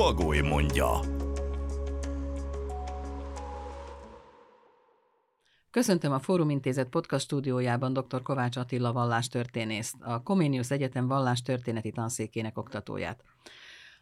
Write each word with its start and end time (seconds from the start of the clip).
Bagoly 0.00 0.40
mondja. 0.40 1.00
Köszöntöm 5.70 6.12
a 6.12 6.18
Fórum 6.18 6.50
Intézet 6.50 6.88
podcast 6.88 7.24
stúdiójában 7.24 7.92
dr. 7.92 8.22
Kovács 8.22 8.56
Attila 8.56 8.92
vallástörténészt, 8.92 9.94
a 10.00 10.22
Comenius 10.22 10.70
Egyetem 10.70 11.06
vallástörténeti 11.06 11.90
tanszékének 11.90 12.58
oktatóját. 12.58 13.24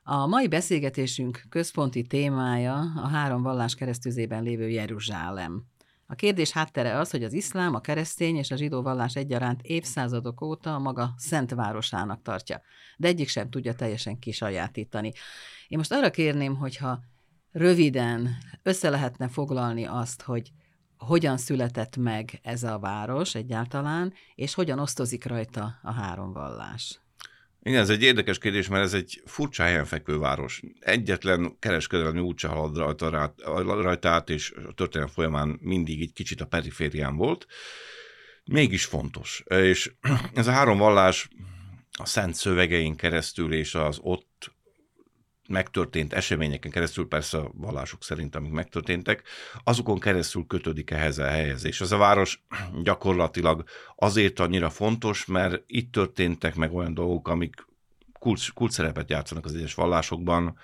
A 0.03 0.27
mai 0.27 0.49
beszélgetésünk 0.49 1.43
központi 1.49 2.03
témája 2.03 2.75
a 2.97 3.09
három 3.09 3.43
vallás 3.43 3.75
keresztüzében 3.75 4.43
lévő 4.43 4.69
Jeruzsálem. 4.69 5.65
A 6.11 6.15
kérdés 6.15 6.51
háttere 6.51 6.99
az, 6.99 7.11
hogy 7.11 7.25
az 7.25 7.33
iszlám, 7.33 7.75
a 7.75 7.81
keresztény 7.81 8.37
és 8.37 8.51
a 8.51 8.57
zsidó 8.57 8.83
vallás 8.83 9.17
egyaránt 9.17 9.63
évszázadok 9.63 10.41
óta 10.41 10.75
a 10.75 10.79
maga 10.79 11.15
szent 11.17 11.51
városának 11.51 12.23
tartja, 12.23 12.61
de 12.97 13.09
egyik 13.09 13.29
sem 13.29 13.51
tudja 13.51 13.75
teljesen 13.75 14.19
kisajátítani. 14.19 15.13
Én 15.69 15.79
most 15.79 15.93
arra 15.93 16.11
kérném, 16.11 16.57
hogyha 16.57 17.01
röviden 17.53 18.37
össze 18.63 18.91
lehetne 18.91 19.29
foglalni 19.29 19.85
azt, 19.85 20.23
hogy 20.23 20.53
hogyan 20.99 21.37
született 21.37 21.97
meg 21.97 22.41
ez 22.43 22.63
a 22.63 22.79
város 22.79 23.35
egyáltalán, 23.35 24.13
és 24.35 24.55
hogyan 24.55 24.79
osztozik 24.79 25.25
rajta 25.25 25.79
a 25.83 25.93
három 25.93 26.33
vallás. 26.33 27.01
Igen, 27.69 27.81
ez 27.81 27.91
egy 27.91 28.03
érdekes 28.03 28.39
kérdés, 28.39 28.69
mert 28.69 28.85
ez 28.85 28.95
egy 28.95 29.23
furcsa 29.25 29.63
helyen 29.63 29.85
fekvő 29.85 30.19
város. 30.19 30.63
Egyetlen 30.81 31.57
kereskedelmi 31.59 32.21
út 32.21 32.39
se 32.39 32.49
halad 32.49 32.77
rajta, 32.77 33.35
rajta 33.65 34.09
át, 34.09 34.31
és 34.31 34.53
a 34.69 34.73
történelem 34.75 35.13
folyamán 35.13 35.59
mindig 35.61 36.01
egy 36.01 36.13
kicsit 36.13 36.41
a 36.41 36.47
periférián 36.47 37.17
volt. 37.17 37.47
Mégis 38.45 38.85
fontos. 38.85 39.43
És 39.47 39.93
ez 40.35 40.47
a 40.47 40.53
három 40.53 40.79
vallás 40.79 41.29
a 41.99 42.07
szent 42.07 42.35
szövegein 42.35 42.97
keresztül 42.97 43.53
és 43.53 43.75
az 43.75 43.99
ott 44.03 44.53
megtörtént 45.49 46.13
eseményeken 46.13 46.71
keresztül, 46.71 47.09
persze 47.09 47.39
a 47.39 47.51
vallások 47.55 48.05
szerint, 48.05 48.35
amik 48.35 48.53
megtörténtek, 48.53 49.23
azokon 49.65 49.99
keresztül 49.99 50.45
kötődik 50.47 50.91
ehhez 50.91 51.19
a 51.19 51.27
helyhez. 51.27 51.65
És 51.65 51.81
ez 51.81 51.93
a 51.93 51.97
város 51.97 52.45
gyakorlatilag 52.83 53.65
azért 53.97 54.39
annyira 54.39 54.71
fontos, 54.71 55.27
mert 55.27 55.63
itt 55.67 55.93
történtek 55.93 56.55
meg 56.55 56.75
olyan 56.75 56.95
dolgok, 56.95 57.29
amik 57.29 57.67
kulcs, 58.19 58.53
kulcs 58.53 58.73
szerepet 58.73 59.11
játszanak 59.11 59.45
az 59.45 59.55
egyes 59.55 59.75
vallásokban. 59.75 60.59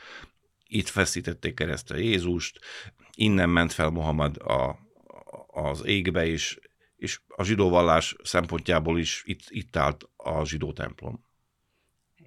Itt 0.69 0.89
feszítették 0.89 1.55
keresztre 1.55 1.99
Jézust, 1.99 2.61
innen 3.15 3.51
ment 3.51 3.73
fel 3.73 3.91
Mohamed 3.91 4.37
a, 4.37 4.79
az 5.47 5.85
égbe, 5.85 6.27
és, 6.27 6.59
és 6.97 7.21
a 7.29 7.45
zsidó 7.45 7.69
vallás 7.69 8.17
szempontjából 8.23 8.99
is 8.99 9.23
itt, 9.27 9.43
itt 9.49 9.77
állt 9.77 10.09
a 10.17 10.45
zsidó 10.45 10.73
templom 10.73 11.24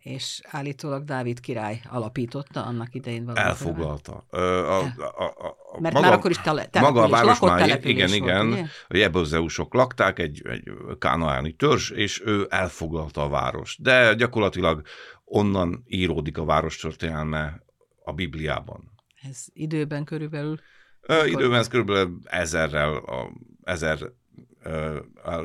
és 0.08 0.42
állítólag 0.44 1.04
Dávid 1.04 1.40
király 1.40 1.82
alapította 1.90 2.66
annak 2.66 2.94
idején 2.94 3.26
valamit. 3.26 3.50
Elfoglalta. 3.50 4.26
A, 4.30 4.38
a, 4.38 4.80
a, 4.80 5.24
a, 5.24 5.80
Mert 5.80 5.94
maga, 5.94 6.06
már 6.08 6.18
akkor 6.18 6.32
is 6.32 6.38
tele, 6.38 6.70
maga 6.80 7.04
a 7.04 7.10
város 7.10 7.40
már, 7.40 7.86
igen, 7.86 8.14
igen, 8.14 8.50
volt, 8.50 8.68
a 8.88 8.98
jebőzeusok 8.98 9.74
lakták, 9.74 10.20
egy, 10.20 10.42
egy 10.48 10.72
kánaáni 11.00 11.52
törzs, 11.52 11.90
és 11.90 12.22
ő 12.26 12.48
elfoglalta 12.50 13.24
a 13.24 13.30
város. 13.30 13.78
De 13.82 14.14
gyakorlatilag 14.14 14.82
onnan 15.26 15.84
íródik 15.86 16.38
a 16.38 16.46
város 16.46 16.78
történelme 16.78 17.64
a 18.04 18.14
Bibliában. 18.14 18.92
Ez 19.22 19.46
időben 19.54 20.04
körülbelül? 20.04 20.60
Ö, 21.02 21.26
időben 21.26 21.60
ez 21.60 21.68
körülbelül 21.68 22.20
ezerrel, 22.24 22.96
a, 22.96 23.32
ezer 23.64 24.00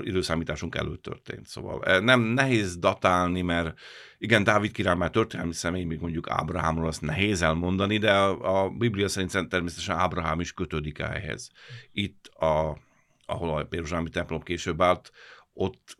időszámításunk 0.03 0.75
előtt 0.75 1.03
történt. 1.03 1.47
Szóval 1.47 2.01
nem 2.01 2.21
nehéz 2.21 2.77
datálni, 2.77 3.43
mert 3.43 3.79
igen, 4.19 4.45
Dávid 4.45 4.73
király 4.73 4.97
már 4.97 5.11
történelmi 5.11 5.53
személy, 5.53 5.85
még 5.85 6.01
mondjuk 6.01 6.31
Ábrahámról 6.31 6.87
azt 6.87 7.01
nehéz 7.01 7.43
elmondani, 7.43 7.99
de 7.99 8.13
a, 8.13 8.65
a 8.65 8.71
Biblia 8.71 9.09
szerint 9.09 9.49
természetesen 9.49 9.97
Ábrahám 9.97 10.41
is 10.41 10.53
kötődik 10.53 10.99
ehhez. 10.99 11.51
Itt, 11.93 12.27
a, 12.27 12.79
ahol 13.27 13.57
a 13.57 13.67
Jeruzsálemi 13.71 14.09
templom 14.09 14.43
később 14.43 14.83
állt, 14.83 15.11
ott 15.53 15.99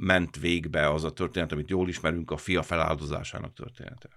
ment 0.00 0.36
végbe 0.36 0.90
az 0.90 1.04
a 1.04 1.12
történet, 1.12 1.52
amit 1.52 1.70
jól 1.70 1.88
ismerünk, 1.88 2.30
a 2.30 2.36
fia 2.36 2.62
feláldozásának 2.62 3.52
története. 3.52 4.08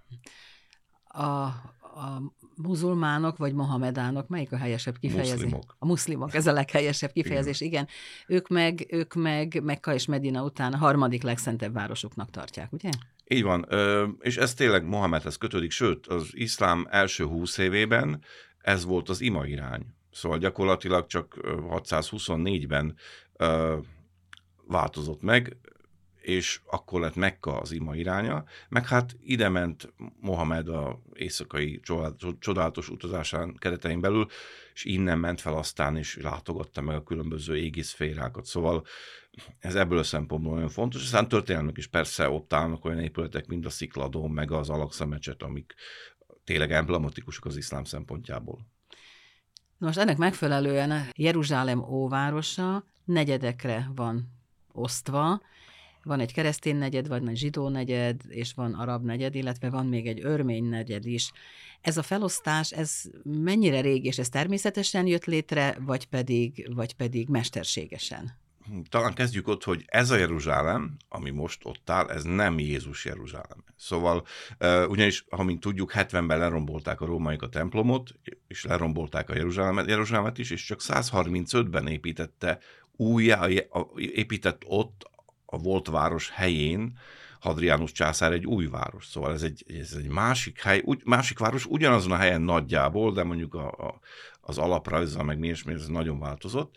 A, 1.04 1.24
a 1.24 2.22
muzulmánok 2.58 3.38
vagy 3.38 3.54
mohamedánok, 3.54 4.28
melyik 4.28 4.52
a 4.52 4.58
helyesebb 4.58 4.98
kifejezés? 4.98 5.34
Muszlimok. 5.34 5.76
A 5.80 5.86
muszlimok, 5.86 6.34
ez 6.34 6.48
a 6.48 6.52
leghelyesebb 6.52 7.12
kifejezés, 7.12 7.62
igen. 7.62 7.72
igen. 7.72 7.88
Ők 8.38 8.48
meg, 8.48 8.86
ők 8.90 9.14
meg 9.14 9.62
Mekka 9.64 9.94
és 9.94 10.06
Medina 10.06 10.44
után 10.44 10.74
a 10.74 10.78
harmadik 10.78 11.24
legszentebb 11.24 11.74
városuknak 11.74 12.30
tartják, 12.30 12.74
ugye? 12.74 12.90
Így 13.28 13.44
van, 13.44 13.68
és 14.20 14.38
ez 14.38 14.54
tényleg 14.54 14.86
Mohamedhez 14.86 15.36
kötődik, 15.38 15.72
sőt, 15.72 16.08
az 16.08 16.30
iszlám 16.32 16.88
első 16.90 17.26
húsz 17.26 17.58
évében 17.58 18.22
ez 18.62 18.86
volt 18.86 19.10
az 19.10 19.22
ima 19.22 19.46
irány. 19.46 19.86
Szóval 20.12 20.38
gyakorlatilag 20.38 21.06
csak 21.06 21.38
624-ben 21.44 22.96
változott 24.68 25.22
meg, 25.22 25.58
és 26.28 26.62
akkor 26.66 27.02
lett 27.02 27.16
Mekka 27.16 27.60
az 27.60 27.72
ima 27.72 27.96
iránya, 27.96 28.44
meg 28.70 28.88
hát 28.88 29.16
ide 29.22 29.50
ment 29.50 29.94
Mohamed 30.20 30.68
a 30.68 31.02
éjszakai 31.14 31.80
csodálatos 32.40 32.90
utazásán 32.90 33.56
keretein 33.60 34.02
belül, 34.02 34.28
és 34.74 34.86
innen 34.86 35.20
ment 35.20 35.42
fel 35.42 35.54
aztán, 35.54 35.98
és 35.98 36.18
látogatta 36.22 36.82
meg 36.82 36.96
a 36.96 37.04
különböző 37.04 37.58
égi 37.58 37.82
szférákat. 37.82 38.46
Szóval 38.46 38.86
ez 39.60 39.76
ebből 39.76 39.98
a 39.98 40.04
szempontból 40.04 40.54
nagyon 40.54 40.70
fontos. 40.70 41.04
Aztán 41.04 41.28
történelmek 41.28 41.78
is 41.78 41.88
persze 41.88 42.30
ott 42.30 42.54
állnak 42.54 42.86
olyan 42.86 43.00
épületek, 43.00 43.48
mint 43.48 43.66
a 43.66 43.70
Szikladó, 43.70 44.28
meg 44.28 44.52
az 44.52 44.70
Alaksa 44.70 45.06
mecset, 45.06 45.44
amik 45.44 45.76
tényleg 46.44 46.72
emblematikusak 46.72 47.46
az 47.46 47.58
iszlám 47.58 47.84
szempontjából. 47.84 48.68
Most 49.78 49.98
ennek 49.98 50.18
megfelelően 50.18 51.10
Jeruzsálem 51.16 51.80
óvárosa 51.80 52.86
negyedekre 53.06 53.92
van 53.96 54.32
osztva, 54.72 55.42
van 56.08 56.20
egy 56.20 56.34
keresztény 56.34 56.76
negyed, 56.76 57.08
van 57.08 57.30
egy 57.30 57.38
zsidó 57.38 57.70
negyed, 57.70 58.22
és 58.28 58.54
van 58.54 58.74
arab 58.74 59.04
negyed, 59.04 59.36
illetve 59.36 59.70
van 59.70 59.86
még 59.86 60.08
egy 60.08 60.20
örmény 60.24 60.64
negyed 60.64 61.06
is. 61.06 61.32
Ez 61.82 61.98
a 61.98 62.04
felosztás, 62.04 62.72
ez 62.72 63.02
mennyire 63.24 63.82
régi, 63.82 64.08
és 64.08 64.18
ez 64.18 64.30
természetesen 64.30 65.08
jött 65.08 65.26
létre, 65.26 65.78
vagy 65.80 66.06
pedig, 66.06 66.70
vagy 66.76 66.94
pedig 66.94 67.28
mesterségesen? 67.28 68.38
Talán 68.90 69.14
kezdjük 69.14 69.48
ott, 69.48 69.64
hogy 69.64 69.84
ez 69.86 70.10
a 70.10 70.16
Jeruzsálem, 70.16 70.98
ami 71.10 71.30
most 71.30 71.66
ott 71.66 71.90
áll, 71.90 72.10
ez 72.10 72.24
nem 72.24 72.60
Jézus 72.60 73.06
Jeruzsálem. 73.06 73.64
Szóval, 73.76 74.26
ugyanis, 74.88 75.26
ha 75.30 75.44
mint 75.44 75.60
tudjuk, 75.60 75.92
70-ben 75.96 76.38
lerombolták 76.38 77.02
a 77.02 77.06
rómaiak 77.06 77.42
a 77.42 77.50
templomot, 77.50 78.14
és 78.48 78.64
lerombolták 78.64 79.30
a 79.30 79.36
Jeruzsálemet, 79.36 79.88
Jeruzsálemet 79.88 80.38
is, 80.38 80.52
és 80.52 80.64
csak 80.64 80.80
135-ben 80.82 81.88
építette 81.88 82.60
újjá, 82.96 83.48
épített 83.96 84.62
ott 84.66 85.10
a 85.50 85.58
volt 85.58 85.88
város 85.88 86.30
helyén 86.30 86.98
Hadrianus 87.40 87.92
császár 87.92 88.32
egy 88.32 88.46
új 88.46 88.68
város. 88.68 89.06
Szóval 89.06 89.34
ez 89.34 89.44
egy, 89.44 89.64
ez 89.80 89.94
egy 89.98 90.08
másik 90.08 90.62
hely, 90.62 90.82
úgy, 90.86 91.02
másik 91.06 91.40
város 91.40 91.66
ugyanazon 91.66 92.12
a 92.12 92.16
helyen 92.16 92.42
nagyjából, 92.42 93.14
de 93.14 93.24
mondjuk 93.24 93.54
a, 93.54 93.68
a, 93.68 94.00
az 94.42 94.58
alaprajzzal 94.58 95.24
meg 95.24 95.40
mi 95.40 95.48
és 95.48 95.64
mi, 95.64 95.74
ez 95.74 95.88
nagyon 95.88 96.20
változott. 96.20 96.76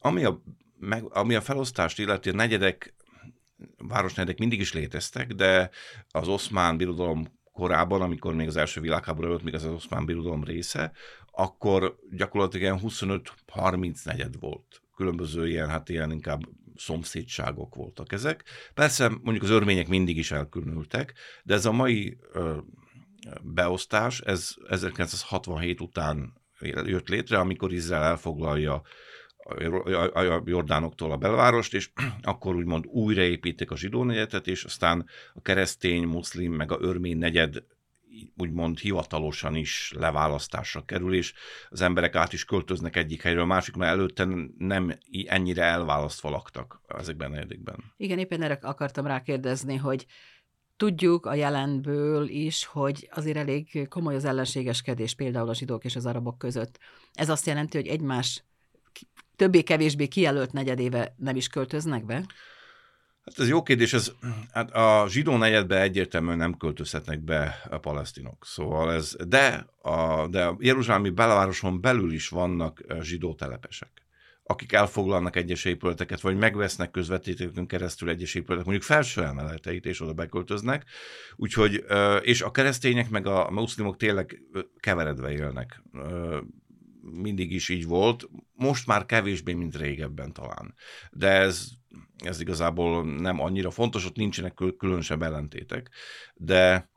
Ami 0.00 0.24
a, 0.24 0.42
meg, 0.78 1.04
ami 1.04 1.34
a 1.34 1.40
felosztást 1.40 1.98
illeti, 1.98 2.28
a 2.28 2.34
negyedek, 2.34 2.94
városnegyedek 3.78 4.38
mindig 4.38 4.60
is 4.60 4.72
léteztek, 4.72 5.32
de 5.32 5.70
az 6.08 6.28
oszmán 6.28 6.76
birodalom 6.76 7.26
korában, 7.52 8.02
amikor 8.02 8.34
még 8.34 8.48
az 8.48 8.56
első 8.56 8.80
világháború 8.80 9.28
volt, 9.28 9.42
még 9.42 9.54
az, 9.54 9.64
az 9.64 9.72
oszmán 9.72 10.04
birodalom 10.04 10.44
része, 10.44 10.92
akkor 11.30 11.98
gyakorlatilag 12.10 12.78
25-30 12.82 14.04
negyed 14.04 14.38
volt. 14.40 14.82
Különböző 14.96 15.48
ilyen, 15.48 15.68
hát 15.68 15.88
ilyen 15.88 16.10
inkább 16.10 16.40
szomszédságok 16.76 17.74
voltak 17.74 18.12
ezek. 18.12 18.44
Persze 18.74 19.08
mondjuk 19.08 19.42
az 19.42 19.50
örmények 19.50 19.88
mindig 19.88 20.16
is 20.16 20.30
elkülönültek, 20.30 21.14
de 21.42 21.54
ez 21.54 21.66
a 21.66 21.72
mai 21.72 22.18
beosztás, 23.42 24.20
ez 24.20 24.54
1967 24.68 25.80
után 25.80 26.32
jött 26.84 27.08
létre, 27.08 27.38
amikor 27.38 27.72
Izrael 27.72 28.02
elfoglalja 28.02 28.82
a 30.12 30.42
Jordánoktól 30.44 31.12
a 31.12 31.16
belvárost, 31.16 31.74
és 31.74 31.90
akkor 32.22 32.56
úgymond 32.56 32.86
újraépítik 32.86 33.70
a 33.70 33.76
zsidó 33.76 34.04
negyedet, 34.04 34.46
és 34.46 34.64
aztán 34.64 35.06
a 35.34 35.40
keresztény, 35.40 36.02
muszlim, 36.02 36.52
meg 36.52 36.72
a 36.72 36.78
örmény 36.80 37.18
negyed 37.18 37.64
úgymond 38.36 38.78
hivatalosan 38.78 39.54
is 39.54 39.92
leválasztásra 39.96 40.84
kerül, 40.84 41.14
és 41.14 41.32
az 41.68 41.80
emberek 41.80 42.14
át 42.14 42.32
is 42.32 42.44
költöznek 42.44 42.96
egyik 42.96 43.22
helyről 43.22 43.44
másik, 43.44 43.74
mert 43.74 43.92
előtte 43.92 44.28
nem 44.58 44.98
ennyire 45.26 45.62
elválasztva 45.62 46.30
laktak 46.30 46.80
ezekben 46.86 47.30
a 47.30 47.34
negyedikben. 47.34 47.76
Igen, 47.96 48.18
éppen 48.18 48.42
erre 48.42 48.58
akartam 48.62 49.06
rákérdezni, 49.06 49.76
hogy 49.76 50.06
Tudjuk 50.76 51.26
a 51.26 51.34
jelenből 51.34 52.28
is, 52.28 52.64
hogy 52.64 53.08
azért 53.12 53.36
elég 53.36 53.88
komoly 53.88 54.14
az 54.14 54.24
ellenségeskedés 54.24 55.14
például 55.14 55.48
a 55.48 55.54
zsidók 55.54 55.84
és 55.84 55.96
az 55.96 56.06
arabok 56.06 56.38
között. 56.38 56.78
Ez 57.12 57.28
azt 57.28 57.46
jelenti, 57.46 57.76
hogy 57.76 57.86
egymás 57.86 58.44
többé-kevésbé 59.36 60.06
kijelölt 60.06 60.52
negyedéve 60.52 61.14
nem 61.16 61.36
is 61.36 61.48
költöznek 61.48 62.04
be? 62.04 62.26
Hát 63.24 63.38
ez 63.38 63.48
jó 63.48 63.62
kérdés, 63.62 63.92
ez, 63.92 64.12
hát 64.52 64.70
a 64.70 65.04
zsidó 65.08 65.36
negyedbe 65.36 65.80
egyértelműen 65.80 66.36
nem 66.36 66.56
költözhetnek 66.56 67.20
be 67.20 67.60
a 67.70 67.78
palesztinok. 67.78 68.46
Szóval 68.46 68.92
ez, 68.92 69.16
de 69.28 69.66
a, 69.82 70.26
de 70.26 70.44
a 70.44 70.56
Jeruzsálemi 70.58 71.10
belvároson 71.10 71.80
belül 71.80 72.12
is 72.12 72.28
vannak 72.28 72.80
zsidó 73.00 73.34
telepesek 73.34 74.04
akik 74.46 74.72
elfoglalnak 74.72 75.36
egyes 75.36 75.64
épületeket, 75.64 76.20
vagy 76.20 76.36
megvesznek 76.36 76.90
közvetítőkön 76.90 77.66
keresztül 77.66 78.08
egyes 78.08 78.34
épületek, 78.34 78.64
mondjuk 78.64 78.86
felső 78.86 79.22
emeleteit, 79.22 79.86
és 79.86 80.00
oda 80.00 80.12
beköltöznek. 80.12 80.84
Úgyhogy, 81.36 81.84
és 82.22 82.42
a 82.42 82.50
keresztények 82.50 83.10
meg 83.10 83.26
a 83.26 83.50
muszlimok 83.50 83.96
tényleg 83.96 84.42
keveredve 84.80 85.32
élnek. 85.32 85.82
Mindig 87.00 87.52
is 87.52 87.68
így 87.68 87.86
volt, 87.86 88.28
most 88.52 88.86
már 88.86 89.06
kevésbé, 89.06 89.52
mint 89.52 89.76
régebben 89.76 90.32
talán. 90.32 90.74
De 91.10 91.28
ez, 91.28 91.68
ez 92.18 92.40
igazából 92.40 93.04
nem 93.04 93.40
annyira 93.40 93.70
fontos, 93.70 94.06
ott 94.06 94.16
nincsenek 94.16 94.54
különösebb 94.78 95.22
ellentétek. 95.22 95.90
De 96.34 96.90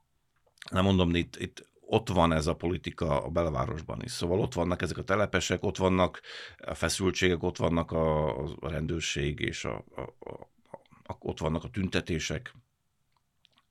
nem 0.71 0.83
mondom, 0.83 1.15
itt, 1.15 1.35
itt 1.35 1.69
ott 1.79 2.09
van 2.09 2.33
ez 2.33 2.47
a 2.47 2.55
politika 2.55 3.23
a 3.23 3.29
belvárosban 3.29 4.01
is. 4.03 4.11
Szóval 4.11 4.39
ott 4.39 4.53
vannak 4.53 4.81
ezek 4.81 4.97
a 4.97 5.03
telepesek, 5.03 5.63
ott 5.63 5.77
vannak 5.77 6.21
a 6.57 6.73
feszültségek, 6.73 7.43
ott 7.43 7.57
vannak 7.57 7.91
a, 7.91 8.37
a 8.43 8.69
rendőrség, 8.69 9.39
és 9.39 9.65
a, 9.65 9.85
a, 9.95 10.01
a, 10.29 11.17
ott 11.19 11.39
vannak 11.39 11.63
a 11.63 11.69
tüntetések. 11.69 12.53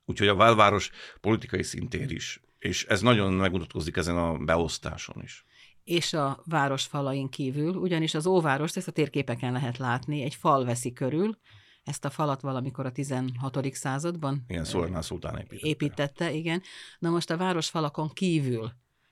Úgyhogy 0.05 0.27
a 0.27 0.35
belváros 0.35 0.91
politikai 1.21 1.63
szintér 1.63 2.11
is. 2.11 2.41
És 2.59 2.85
ez 2.85 3.01
nagyon 3.01 3.33
megmutatkozik 3.33 3.95
ezen 3.95 4.17
a 4.17 4.37
beosztáson 4.37 5.23
is 5.23 5.45
és 5.87 6.13
a 6.13 6.41
város 6.45 6.83
falain 6.83 7.29
kívül, 7.29 7.75
ugyanis 7.75 8.13
az 8.13 8.25
óvárost, 8.25 8.77
ezt 8.77 8.87
a 8.87 8.91
térképeken 8.91 9.51
lehet 9.51 9.77
látni, 9.77 10.21
egy 10.21 10.35
fal 10.35 10.65
veszi 10.65 10.93
körül, 10.93 11.37
ezt 11.83 12.05
a 12.05 12.09
falat 12.09 12.41
valamikor 12.41 12.85
a 12.85 12.91
16. 12.91 13.73
században 13.73 14.43
igen, 14.47 14.63
Szolajmán 14.63 15.01
szultán 15.01 15.37
építette. 15.37 15.67
építette. 15.67 16.31
igen. 16.31 16.61
Na 16.99 17.09
most 17.09 17.29
a 17.29 17.37
városfalakon 17.37 18.09
kívül 18.09 18.71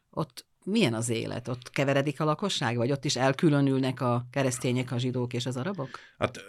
ott 0.09 0.45
milyen 0.65 0.93
az 0.93 1.09
élet? 1.09 1.47
Ott 1.47 1.69
keveredik 1.69 2.19
a 2.19 2.23
lakosság, 2.23 2.77
vagy 2.77 2.91
ott 2.91 3.05
is 3.05 3.15
elkülönülnek 3.15 4.01
a 4.01 4.25
keresztények, 4.31 4.91
a 4.91 4.97
zsidók 4.97 5.33
és 5.33 5.45
az 5.45 5.57
arabok? 5.57 5.89
Hát 6.17 6.39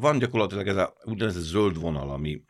van 0.00 0.18
gyakorlatilag 0.18 0.66
ez 0.66 0.76
a 0.76 0.96
úgynevezett 1.04 1.42
zöld 1.42 1.80
vonal, 1.80 2.10
ami 2.10 2.42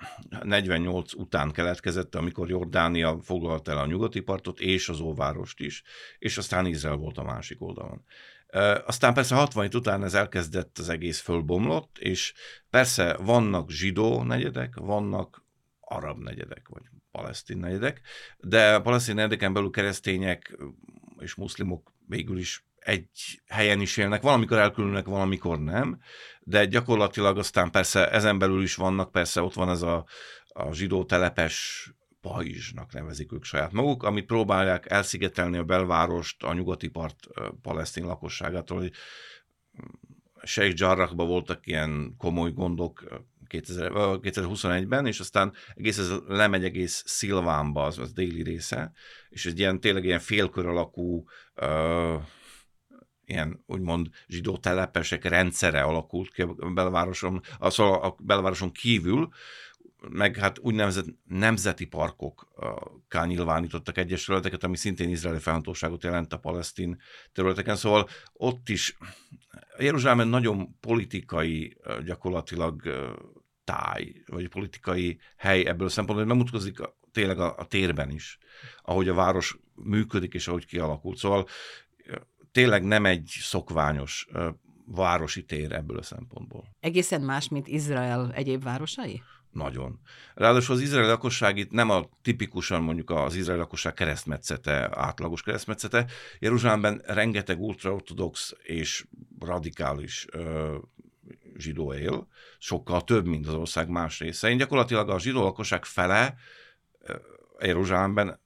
48 0.43 1.15
után 1.15 1.51
keletkezett, 1.51 2.15
amikor 2.15 2.49
Jordánia 2.49 3.19
foglalta 3.23 3.71
el 3.71 3.79
a 3.79 3.87
nyugati 3.87 4.21
partot 4.21 4.61
és 4.61 4.89
az 4.89 5.01
óvárost 5.01 5.61
is, 5.61 5.83
és 6.19 6.39
aztán 6.39 6.67
Izrael 6.67 6.97
volt 6.97 7.19
a 7.19 7.23
másik 7.23 7.63
oldalon. 7.63 8.05
Aztán 8.87 9.15
persze 9.15 9.35
60 9.35 9.69
után 9.75 10.05
ez 10.05 10.15
elkezdett 10.15 10.79
az 10.79 10.89
egész 10.89 11.21
fölbomlott, 11.21 11.99
és 11.99 12.35
persze 12.71 13.17
vannak 13.17 13.71
zsidó 13.71 14.23
negyedek, 14.23 14.75
vannak 14.77 15.45
arab 15.81 16.23
negyedek, 16.23 16.69
vagy 16.69 16.83
palesztin 17.11 17.59
negyedek, 17.59 18.01
de 18.39 18.75
a 18.75 18.81
palesztin 18.81 19.15
negyedeken 19.15 19.53
belül 19.53 19.71
keresztények 19.71 20.57
és 21.27 21.35
muszlimok 21.35 21.93
végül 22.07 22.39
is 22.39 22.65
egy 22.79 23.43
helyen 23.47 23.81
is 23.81 23.97
élnek, 23.97 24.23
valamikor 24.23 24.59
elkülönülnek, 24.59 25.07
valamikor 25.07 25.61
nem, 25.61 26.01
de 26.41 26.65
gyakorlatilag 26.65 27.39
aztán 27.39 27.71
persze 27.71 28.11
ezen 28.11 28.39
belül 28.39 28.63
is 28.63 28.75
vannak, 28.75 29.13
persze 29.13 29.43
ott 29.43 29.55
van 29.55 29.69
ez 29.69 29.83
a, 29.83 30.07
a 30.49 30.73
zsidó 30.73 31.05
telepes 31.05 31.91
Pajzsnak 32.21 32.93
nevezik 32.93 33.33
ők 33.33 33.45
saját 33.45 33.73
maguk, 33.73 34.03
amit 34.03 34.27
próbálják 34.27 34.91
elszigetelni 34.91 35.57
a 35.57 35.65
belvárost 35.65 36.43
a 36.43 36.53
nyugati 36.53 36.89
part 36.89 37.17
palesztin 37.63 38.05
lakosságától, 38.05 38.79
hogy 38.79 38.93
Sheikh 40.43 40.81
Jarrahban 40.81 41.27
voltak 41.27 41.67
ilyen 41.67 42.15
komoly 42.19 42.53
gondok 42.53 43.05
2021-ben, 43.49 45.07
és 45.07 45.21
aztán 45.21 45.53
egész 45.75 45.99
ez 45.99 46.13
lemegy 46.27 46.65
egész 46.65 47.03
Szilvánba, 47.07 47.85
az, 47.85 47.99
az 47.99 48.13
déli 48.13 48.43
része, 48.43 48.93
és 49.29 49.47
egy 49.47 49.59
ilyen 49.59 49.81
tényleg 49.81 50.05
ilyen 50.05 50.19
félkör 50.19 50.67
alakú 50.67 51.25
uh, 51.55 52.23
ilyen 53.25 53.63
úgymond 53.67 54.09
zsidó 54.27 54.57
telepesek 54.57 55.25
rendszere 55.25 55.83
alakult 55.83 56.33
ki 56.33 56.43
a 56.43 56.71
belvároson, 56.75 57.41
a, 57.59 57.71
szóval 57.71 58.03
a 58.03 58.17
belvároson 58.19 58.73
kívül, 58.73 59.29
meg 60.09 60.37
hát 60.37 60.59
úgynevezett 60.59 61.07
nemzeti 61.25 61.87
parkokkal 61.87 63.27
nyilvánítottak 63.27 63.99
egyes 63.99 64.25
területeket, 64.25 64.65
ami 64.65 64.77
szintén 64.77 65.09
izraeli 65.09 65.41
felhatóságot 65.41 66.03
jelent 66.03 66.33
a 66.33 66.39
palesztin 66.39 67.01
területeken. 67.33 67.77
Szóval 67.77 68.09
ott 68.33 68.69
is 68.69 68.97
Jeruzsálem 69.79 70.29
nagyon 70.29 70.79
politikai 70.81 71.77
gyakorlatilag 72.05 72.83
táj, 73.67 74.23
vagy 74.27 74.49
politikai 74.49 75.19
hely 75.37 75.67
ebből 75.67 75.87
a 75.87 75.91
szempontból, 75.91 76.27
hogy 76.27 76.37
megmutatkozik 76.37 76.79
tényleg 77.13 77.39
a, 77.39 77.57
a 77.57 77.65
térben 77.65 78.11
is, 78.11 78.39
ahogy 78.83 79.09
a 79.09 79.15
város 79.15 79.59
működik 79.75 80.35
és 80.35 80.49
ahogy 80.49 80.67
kialakult. 80.67 81.19
Szóval 81.19 81.47
tényleg 82.53 82.85
nem 82.85 83.07
egy 83.07 83.37
szokványos 83.41 84.27
városi 84.87 85.45
tér 85.45 85.73
ebből 85.73 85.99
a 85.99 86.03
szempontból. 86.03 86.77
Egészen 86.81 87.21
más, 87.21 87.49
mint 87.49 87.67
Izrael 87.69 88.33
egyéb 88.33 88.63
városai? 88.63 89.23
Nagyon. 89.51 90.01
Ráadásul 90.35 90.75
az 90.75 90.81
izraeli 90.81 91.09
lakosság 91.09 91.57
itt 91.57 91.71
nem 91.71 91.91
a 91.91 92.09
tipikusan 92.23 92.83
mondjuk 92.83 93.11
az 93.11 93.35
izraeli 93.35 93.61
lakosság 93.61 93.95
keresztmetszete, 93.95 94.91
átlagos 94.93 95.43
keresztmetszete. 95.43 96.07
Jeruzsálemben 96.39 97.03
rengeteg 97.07 97.61
ultraortodox 97.61 98.53
és 98.63 99.07
radikális 99.41 100.27
ö, 100.31 100.77
zsidó 101.59 101.95
él, 101.95 102.29
sokkal 102.59 103.05
több, 103.05 103.27
mint 103.27 103.47
az 103.47 103.55
ország 103.55 103.89
más 103.89 104.19
részein. 104.19 104.57
Gyakorlatilag 104.57 105.11
a 105.11 105.19
zsidó 105.19 105.43
lakosság 105.43 105.85
fele 105.85 106.37
Jeruzsálemben 107.61 108.41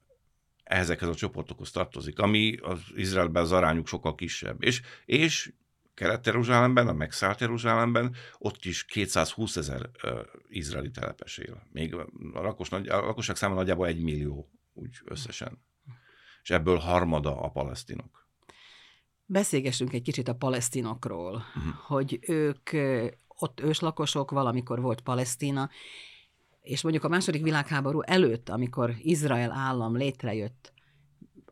ezekhez 0.65 1.09
a 1.09 1.15
csoportokhoz 1.15 1.71
tartozik, 1.71 2.19
ami 2.19 2.57
az 2.63 2.81
Izraelben 2.95 3.43
az 3.43 3.53
arányuk 3.53 3.87
sokkal 3.87 4.15
kisebb. 4.15 4.63
És, 4.63 4.83
és 5.05 5.53
Kelet-Jeruzsálemben, 5.95 6.89
a 6.89 6.93
megszállt 6.93 7.41
Jeruzsálemben, 7.41 8.15
ott 8.39 8.65
is 8.65 8.85
220 8.85 9.57
ezer 9.57 9.91
uh, 10.03 10.21
izraeli 10.49 10.91
telepes 10.91 11.39
él. 11.39 11.67
Még 11.73 11.95
a, 11.95 12.07
lakos, 12.33 12.73
a 12.73 12.81
lakosság 12.87 13.37
száma 13.37 13.55
nagyjából 13.55 13.87
egy 13.87 14.03
millió, 14.03 14.51
úgy 14.73 14.99
összesen. 15.05 15.65
És 16.43 16.51
ebből 16.51 16.77
harmada 16.77 17.41
a 17.41 17.51
palesztinok. 17.51 18.29
Beszélgessünk 19.33 19.93
egy 19.93 20.03
kicsit 20.03 20.29
a 20.29 20.35
palesztinokról, 20.35 21.33
uh-huh. 21.35 21.75
hogy 21.87 22.19
ők 22.23 22.71
ott 23.29 23.61
őslakosok, 23.61 24.31
valamikor 24.31 24.81
volt 24.81 25.01
Palesztina, 25.01 25.71
és 26.61 26.83
mondjuk 26.83 27.05
a 27.05 27.09
második 27.09 27.43
világháború 27.43 28.01
előtt, 28.01 28.49
amikor 28.49 28.95
Izrael 28.99 29.53
állam 29.53 29.97
létrejött, 29.97 30.73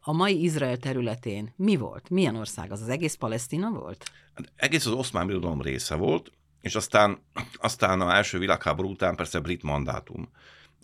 a 0.01 0.13
mai 0.13 0.43
Izrael 0.43 0.77
területén 0.77 1.53
mi 1.57 1.77
volt? 1.77 2.11
Milyen 2.11 2.37
ország 2.37 2.73
az? 2.73 2.81
Az 2.81 2.89
egész 2.89 3.15
Palesztina 3.15 3.71
volt? 3.71 4.11
Hát 4.35 4.53
egész 4.57 4.87
az 4.87 4.93
oszmán 4.93 5.27
birodalom 5.27 5.63
része 5.63 5.95
volt, 5.95 6.33
és 6.61 6.75
aztán, 6.75 7.19
aztán 7.55 8.01
a 8.01 8.15
első 8.15 8.39
világháború 8.39 8.91
után 8.91 9.17
persze 9.17 9.41
brit 9.41 9.63
mandátum. 9.63 10.29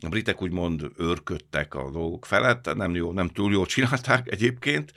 A 0.04 0.08
britek 0.08 0.42
úgymond 0.42 0.90
őrködtek 0.96 1.75
a 1.75 1.90
dolgok 1.90 2.26
felett, 2.26 2.75
nem, 2.75 2.94
jó, 2.94 3.12
nem 3.12 3.28
túl 3.28 3.52
jól 3.52 3.66
csinálták 3.66 4.30
egyébként, 4.32 4.92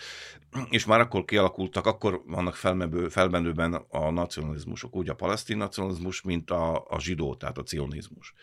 és 0.69 0.85
már 0.85 0.99
akkor 0.99 1.25
kialakultak, 1.25 1.85
akkor 1.85 2.21
vannak 2.25 2.55
felmenő, 2.55 3.09
felmenőben 3.09 3.73
a 3.73 4.11
nacionalizmusok, 4.11 4.95
úgy 4.95 5.09
a 5.09 5.15
palesztin 5.15 5.57
nacionalizmus, 5.57 6.21
mint 6.21 6.51
a, 6.51 6.85
a 6.89 6.99
zsidó, 6.99 7.35
tehát 7.35 7.57
a 7.57 7.63
cionizmus. 7.63 8.33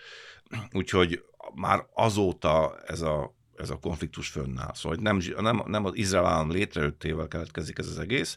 Úgyhogy 0.73 1.25
már 1.55 1.87
azóta 1.93 2.79
ez 2.87 3.01
a 3.01 3.35
ez 3.57 3.71
a 3.71 3.79
konfliktus 3.79 4.29
fönnáll. 4.29 4.75
Szóval 4.75 4.99
nem, 5.01 5.19
nem, 5.41 5.63
nem 5.67 5.85
az 5.85 5.97
Izrael 5.97 6.27
állam 6.27 6.51
létrejöttével 6.51 7.29
keletkezik 7.29 7.79
ez 7.79 7.87
az 7.87 7.99
egész, 7.99 8.37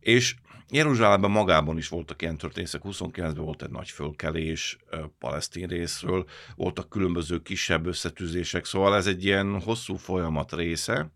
és 0.00 0.34
Jeruzsálemben 0.70 1.30
magában 1.30 1.76
is 1.76 1.88
voltak 1.88 2.22
ilyen 2.22 2.36
történészek, 2.36 2.80
29-ben 2.84 3.34
volt 3.34 3.62
egy 3.62 3.70
nagy 3.70 3.90
fölkelés 3.90 4.78
palesztin 5.18 5.66
részről, 5.66 6.26
voltak 6.56 6.88
különböző 6.88 7.42
kisebb 7.42 7.86
összetűzések, 7.86 8.64
szóval 8.64 8.96
ez 8.96 9.06
egy 9.06 9.24
ilyen 9.24 9.60
hosszú 9.60 9.94
folyamat 9.94 10.52
része, 10.52 11.10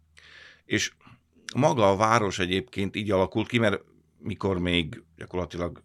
és 0.64 0.92
maga 1.54 1.90
a 1.90 1.97
város 1.97 2.38
egyébként 2.38 2.97
így 2.97 3.11
alakult 3.11 3.49
ki, 3.49 3.59
mert 3.59 3.83
mikor 4.19 4.59
még 4.59 5.02
gyakorlatilag 5.16 5.83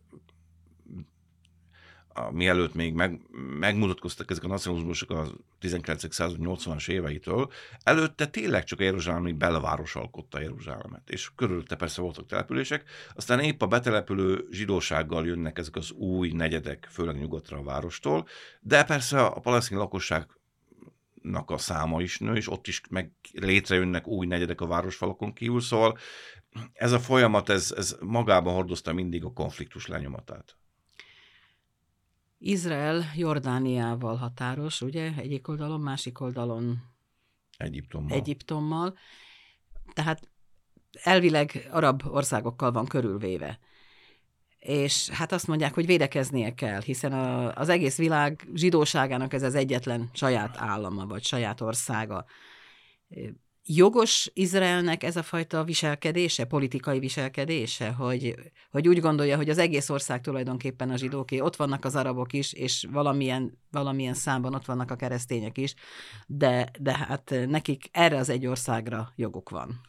a, 2.17 2.31
mielőtt 2.31 2.73
még 2.73 2.93
meg, 2.93 3.21
megmutatkoztak 3.59 4.31
ezek 4.31 4.43
a 4.43 4.47
nacionalizmusok 4.47 5.09
a 5.09 5.27
19. 5.59 6.13
század 6.13 6.37
80-as 6.41 6.89
éveitől, 6.89 7.51
előtte 7.83 8.27
tényleg 8.27 8.63
csak 8.63 8.79
a 8.79 8.83
Jeruzsálemi 8.83 9.31
belváros 9.31 9.95
alkotta 9.95 10.39
Jeruzsálemet, 10.39 11.09
és 11.09 11.29
körülötte 11.35 11.75
persze 11.75 12.01
voltak 12.01 12.25
települések, 12.25 12.83
aztán 13.15 13.39
épp 13.39 13.61
a 13.61 13.67
betelepülő 13.67 14.47
zsidósággal 14.51 15.25
jönnek 15.25 15.57
ezek 15.57 15.75
az 15.75 15.91
új 15.91 16.31
negyedek, 16.31 16.87
főleg 16.91 17.19
nyugatra 17.19 17.57
a 17.57 17.63
várostól, 17.63 18.27
de 18.59 18.83
persze 18.83 19.25
a 19.25 19.39
palesztin 19.39 19.77
lakosság 19.77 20.27
a 21.45 21.57
száma 21.57 22.01
is 22.01 22.19
nő, 22.19 22.35
és 22.35 22.51
ott 22.51 22.67
is 22.67 22.81
meg 22.89 23.11
létrejönnek 23.31 24.07
új 24.07 24.25
negyedek 24.25 24.61
a 24.61 24.67
városfalakon 24.67 25.33
kívül, 25.33 25.61
szóval 25.61 25.97
ez 26.73 26.91
a 26.91 26.99
folyamat, 26.99 27.49
ez, 27.49 27.73
ez 27.77 27.95
magában 27.99 28.53
hordozta 28.53 28.93
mindig 28.93 29.23
a 29.23 29.33
konfliktus 29.33 29.87
lenyomatát. 29.87 30.57
Izrael 32.47 33.11
Jordániával 33.15 34.15
határos, 34.15 34.81
ugye? 34.81 35.13
Egyik 35.17 35.47
oldalon, 35.47 35.81
másik 35.81 36.19
oldalon 36.19 36.83
Egyiptommal. 37.57 38.17
Egyiptommal. 38.17 38.97
Tehát 39.93 40.29
elvileg 41.03 41.67
arab 41.71 42.03
országokkal 42.05 42.71
van 42.71 42.85
körülvéve. 42.85 43.59
És 44.59 45.09
hát 45.09 45.31
azt 45.31 45.47
mondják, 45.47 45.73
hogy 45.73 45.85
védekeznie 45.85 46.53
kell, 46.53 46.81
hiszen 46.81 47.13
a, 47.13 47.55
az 47.55 47.69
egész 47.69 47.97
világ 47.97 48.47
zsidóságának 48.53 49.33
ez 49.33 49.43
az 49.43 49.55
egyetlen 49.55 50.09
saját 50.13 50.57
állama, 50.57 51.05
vagy 51.05 51.23
saját 51.23 51.61
országa 51.61 52.25
jogos 53.65 54.31
Izraelnek 54.33 55.03
ez 55.03 55.15
a 55.15 55.23
fajta 55.23 55.63
viselkedése, 55.63 56.45
politikai 56.45 56.99
viselkedése, 56.99 57.91
hogy, 57.91 58.35
hogy 58.71 58.87
úgy 58.87 58.99
gondolja, 58.99 59.35
hogy 59.35 59.49
az 59.49 59.57
egész 59.57 59.89
ország 59.89 60.21
tulajdonképpen 60.21 60.89
a 60.89 60.97
zsidóké, 60.97 61.39
ott 61.39 61.55
vannak 61.55 61.85
az 61.85 61.95
arabok 61.95 62.33
is, 62.33 62.53
és 62.53 62.87
valamilyen, 62.91 63.57
valamilyen 63.71 64.13
számban 64.13 64.55
ott 64.55 64.65
vannak 64.65 64.91
a 64.91 64.95
keresztények 64.95 65.57
is, 65.57 65.73
de, 66.27 66.71
de 66.79 66.97
hát 66.97 67.35
nekik 67.47 67.89
erre 67.91 68.17
az 68.17 68.29
egy 68.29 68.45
országra 68.45 69.11
joguk 69.15 69.49
van. 69.49 69.81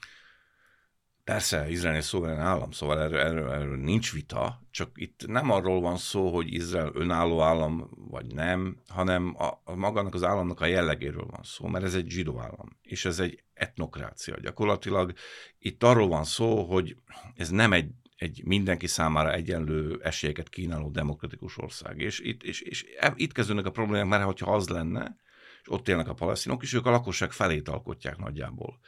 Persze, 1.27 1.71
Izrael 1.71 1.95
egy 1.95 2.03
szuverén 2.03 2.39
állam, 2.39 2.71
szóval 2.71 3.01
erről, 3.01 3.19
erről, 3.19 3.51
erről 3.51 3.77
nincs 3.77 4.13
vita, 4.13 4.63
csak 4.71 4.91
itt 4.95 5.27
nem 5.27 5.51
arról 5.51 5.81
van 5.81 5.97
szó, 5.97 6.35
hogy 6.35 6.53
Izrael 6.53 6.91
önálló 6.95 7.41
állam 7.41 7.91
vagy 8.11 8.35
nem, 8.35 8.77
hanem 8.89 9.35
a, 9.39 9.61
a 9.65 9.75
magának 9.75 10.15
az 10.15 10.23
államnak 10.23 10.61
a 10.61 10.67
jellegéről 10.67 11.27
van 11.31 11.43
szó, 11.43 11.67
mert 11.67 11.85
ez 11.85 11.95
egy 11.95 12.09
zsidó 12.09 12.41
állam, 12.41 12.79
és 12.83 13.05
ez 13.05 13.19
egy 13.19 13.43
etnokrácia. 13.55 14.41
Gyakorlatilag 14.41 15.13
itt 15.59 15.83
arról 15.83 16.09
van 16.09 16.25
szó, 16.25 16.65
hogy 16.65 16.97
ez 17.35 17.51
nem 17.51 17.73
egy 17.73 17.91
egy 18.17 18.43
mindenki 18.45 18.87
számára 18.87 19.33
egyenlő 19.33 20.01
esélyeket 20.03 20.49
kínáló 20.49 20.91
demokratikus 20.91 21.59
ország. 21.59 21.99
És 21.99 22.21
itt, 22.21 22.43
és, 22.43 22.61
és 22.61 22.85
e, 22.99 23.13
itt 23.17 23.33
kezdődnek 23.33 23.67
a 23.67 23.71
problémák, 23.71 24.09
mert 24.09 24.25
hogyha 24.25 24.55
az 24.55 24.69
lenne, 24.69 25.17
és 25.63 25.71
ott 25.71 25.89
élnek 25.89 26.09
a 26.09 26.15
palesztinok, 26.15 26.63
és 26.63 26.73
ők 26.73 26.87
a 26.87 26.91
lakosság 26.91 27.33
felét 27.33 27.69
alkotják 27.69 28.17
nagyjából. 28.17 28.79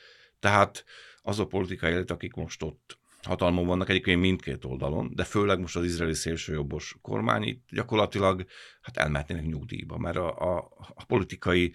Tehát 0.41 0.85
az 1.23 1.39
a 1.39 1.47
politikai 1.47 1.93
élet, 1.93 2.11
akik 2.11 2.35
most 2.35 2.63
ott 2.63 2.99
hatalmon 3.23 3.67
vannak 3.67 3.89
egyébként 3.89 4.21
mindkét 4.21 4.65
oldalon, 4.65 5.13
de 5.15 5.25
főleg 5.25 5.59
most 5.59 5.77
az 5.77 5.85
izraeli 5.85 6.15
szélsőjobbos 6.15 6.97
kormány 7.03 7.43
itt 7.43 7.67
gyakorlatilag 7.71 8.45
hát 8.81 8.97
elmehetnének 8.97 9.47
nyugdíjba, 9.47 9.99
mert 9.99 10.17
a, 10.17 10.57
a, 10.57 10.69
a 10.95 11.05
politikai, 11.05 11.73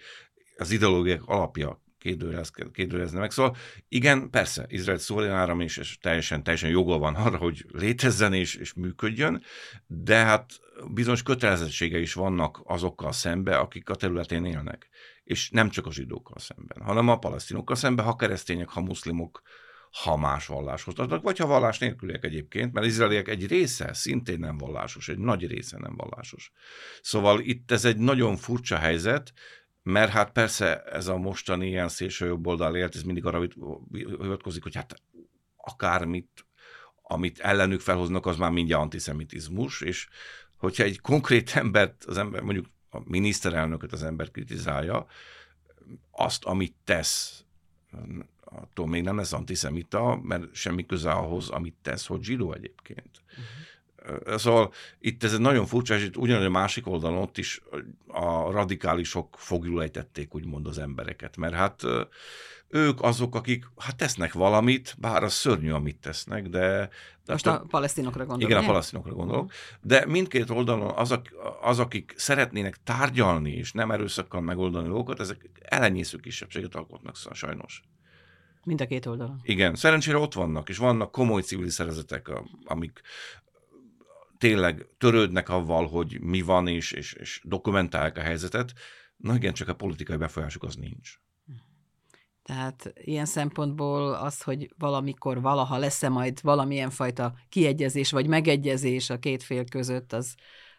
az 0.56 0.70
ideológiák 0.70 1.26
alapja 1.26 1.82
kérdőrez, 2.04 2.50
kérdőrezne 2.72 3.18
meg. 3.18 3.30
Szóval 3.30 3.56
igen, 3.88 4.30
persze, 4.30 4.64
Izrael 4.68 4.98
szuverén 4.98 5.30
áram 5.30 5.60
is, 5.60 5.76
és 5.76 5.98
teljesen, 5.98 6.42
teljesen 6.42 6.70
joga 6.70 6.98
van 6.98 7.14
arra, 7.14 7.36
hogy 7.36 7.66
létezzen 7.72 8.32
és, 8.32 8.54
és 8.54 8.72
működjön, 8.72 9.42
de 9.86 10.16
hát 10.16 10.52
bizonyos 10.94 11.22
kötelezettsége 11.22 11.98
is 11.98 12.12
vannak 12.12 12.60
azokkal 12.64 13.12
szembe, 13.12 13.56
akik 13.56 13.88
a 13.88 13.94
területén 13.94 14.44
élnek 14.44 14.88
és 15.24 15.50
nem 15.50 15.68
csak 15.68 15.86
a 15.86 15.92
zsidókkal 15.92 16.38
szemben, 16.38 16.82
hanem 16.82 17.08
a 17.08 17.18
palesztinokkal 17.18 17.76
szemben, 17.76 18.04
ha 18.04 18.16
keresztények, 18.16 18.68
ha 18.68 18.80
muszlimok, 18.80 19.42
ha 20.02 20.16
más 20.16 20.46
valláshoz 20.46 20.94
tartanak, 20.94 21.22
vagy 21.22 21.38
ha 21.38 21.46
vallás 21.46 21.78
nélküliek 21.78 22.24
egyébként, 22.24 22.72
mert 22.72 22.86
izraeliek 22.86 23.28
egy 23.28 23.46
része 23.46 23.92
szintén 23.92 24.38
nem 24.38 24.58
vallásos, 24.58 25.08
egy 25.08 25.18
nagy 25.18 25.46
része 25.46 25.78
nem 25.78 25.96
vallásos. 25.96 26.52
Szóval 27.02 27.40
itt 27.40 27.70
ez 27.70 27.84
egy 27.84 27.96
nagyon 27.96 28.36
furcsa 28.36 28.76
helyzet, 28.76 29.32
mert 29.84 30.10
hát 30.10 30.32
persze 30.32 30.82
ez 30.82 31.06
a 31.06 31.16
mostani 31.16 31.68
ilyen 31.68 31.88
szélső 31.88 32.26
jobb 32.26 32.46
oldal 32.46 32.76
élt, 32.76 32.94
ez 32.94 33.02
mindig 33.02 33.26
arra 33.26 33.48
hivatkozik, 33.92 34.62
hogy 34.62 34.74
hát 34.74 35.02
akármit, 35.56 36.46
amit 37.02 37.38
ellenük 37.38 37.80
felhoznak, 37.80 38.26
az 38.26 38.36
már 38.36 38.50
mindjárt 38.50 38.82
antiszemitizmus, 38.82 39.80
és 39.80 40.08
hogyha 40.56 40.82
egy 40.82 41.00
konkrét 41.00 41.56
embert 41.56 42.04
az 42.04 42.16
ember 42.16 42.42
mondjuk 42.42 42.66
a 42.90 42.98
miniszterelnököt 43.04 43.92
az 43.92 44.02
ember 44.02 44.30
kritizálja, 44.30 45.06
azt, 46.10 46.44
amit 46.44 46.74
tesz, 46.84 47.44
attól 48.44 48.86
még 48.86 49.02
nem 49.02 49.16
lesz 49.16 49.32
antiszemita, 49.32 50.20
mert 50.22 50.54
semmi 50.54 50.86
köze 50.86 51.10
ahhoz, 51.10 51.48
amit 51.48 51.76
tesz, 51.82 52.06
hogy 52.06 52.22
zsidó 52.22 52.52
egyébként. 52.52 53.22
Uh-huh. 53.30 53.44
Szóval 54.36 54.72
itt 54.98 55.24
ez 55.24 55.32
egy 55.32 55.40
nagyon 55.40 55.66
furcsa, 55.66 55.94
és 55.94 56.04
itt 56.04 56.16
ugyanúgy 56.16 56.44
a 56.44 56.50
másik 56.50 56.86
oldalon 56.86 57.18
ott 57.18 57.38
is 57.38 57.62
a 58.06 58.50
radikálisok 58.50 59.36
fogjuk 59.38 59.80
ejtették 59.80 60.34
úgymond 60.34 60.66
az 60.66 60.78
embereket, 60.78 61.36
mert 61.36 61.54
hát 61.54 61.82
ők 62.74 63.02
azok, 63.02 63.34
akik 63.34 63.64
hát 63.76 63.96
tesznek 63.96 64.32
valamit, 64.32 64.94
bár 64.98 65.22
az 65.22 65.32
szörnyű, 65.32 65.70
amit 65.70 65.96
tesznek, 65.96 66.48
de... 66.48 66.88
de 67.24 67.32
Most 67.32 67.46
a, 67.46 67.54
a 67.54 67.64
palesztinokra 67.68 68.24
gondolok. 68.24 68.50
Igen, 68.50 68.62
a 68.62 68.66
palesztinokra 68.66 69.12
gondolok. 69.12 69.52
De 69.80 70.06
mindkét 70.06 70.50
oldalon 70.50 70.90
az, 70.90 71.18
az, 71.60 71.78
akik 71.78 72.14
szeretnének 72.16 72.76
tárgyalni 72.84 73.52
és 73.52 73.72
nem 73.72 73.90
erőszakkal 73.90 74.40
megoldani 74.40 74.86
dolgokat, 74.86 75.20
ezek 75.20 75.50
elenyésző 75.62 76.18
kisebbséget 76.18 76.74
alkotnak 76.74 77.16
szóval 77.16 77.34
sajnos. 77.34 77.82
Mind 78.64 78.80
a 78.80 78.86
két 78.86 79.06
oldalon. 79.06 79.40
Igen, 79.42 79.74
szerencsére 79.74 80.16
ott 80.16 80.34
vannak, 80.34 80.68
és 80.68 80.76
vannak 80.76 81.10
komoly 81.10 81.42
civil 81.42 81.70
szervezetek, 81.70 82.30
amik 82.64 83.00
tényleg 84.44 84.86
törődnek 84.98 85.48
avval, 85.48 85.86
hogy 85.86 86.20
mi 86.20 86.40
van, 86.40 86.66
és, 86.66 86.92
és, 86.92 87.12
és 87.12 87.40
dokumentálják 87.44 88.16
a 88.16 88.20
helyzetet. 88.20 88.72
Na 89.16 89.34
igen, 89.34 89.52
csak 89.52 89.68
a 89.68 89.74
politikai 89.74 90.16
befolyásuk 90.16 90.62
az 90.62 90.74
nincs. 90.74 91.18
Tehát 92.42 92.92
ilyen 92.94 93.24
szempontból 93.24 94.14
az, 94.14 94.42
hogy 94.42 94.68
valamikor, 94.78 95.40
valaha 95.40 95.76
lesz-e 95.76 96.08
majd 96.08 96.40
valamilyen 96.42 96.90
fajta 96.90 97.34
kiegyezés 97.48 98.10
vagy 98.10 98.26
megegyezés 98.26 99.10
a 99.10 99.18
két 99.18 99.42
fél 99.42 99.64
között, 99.64 100.12
az, 100.12 100.34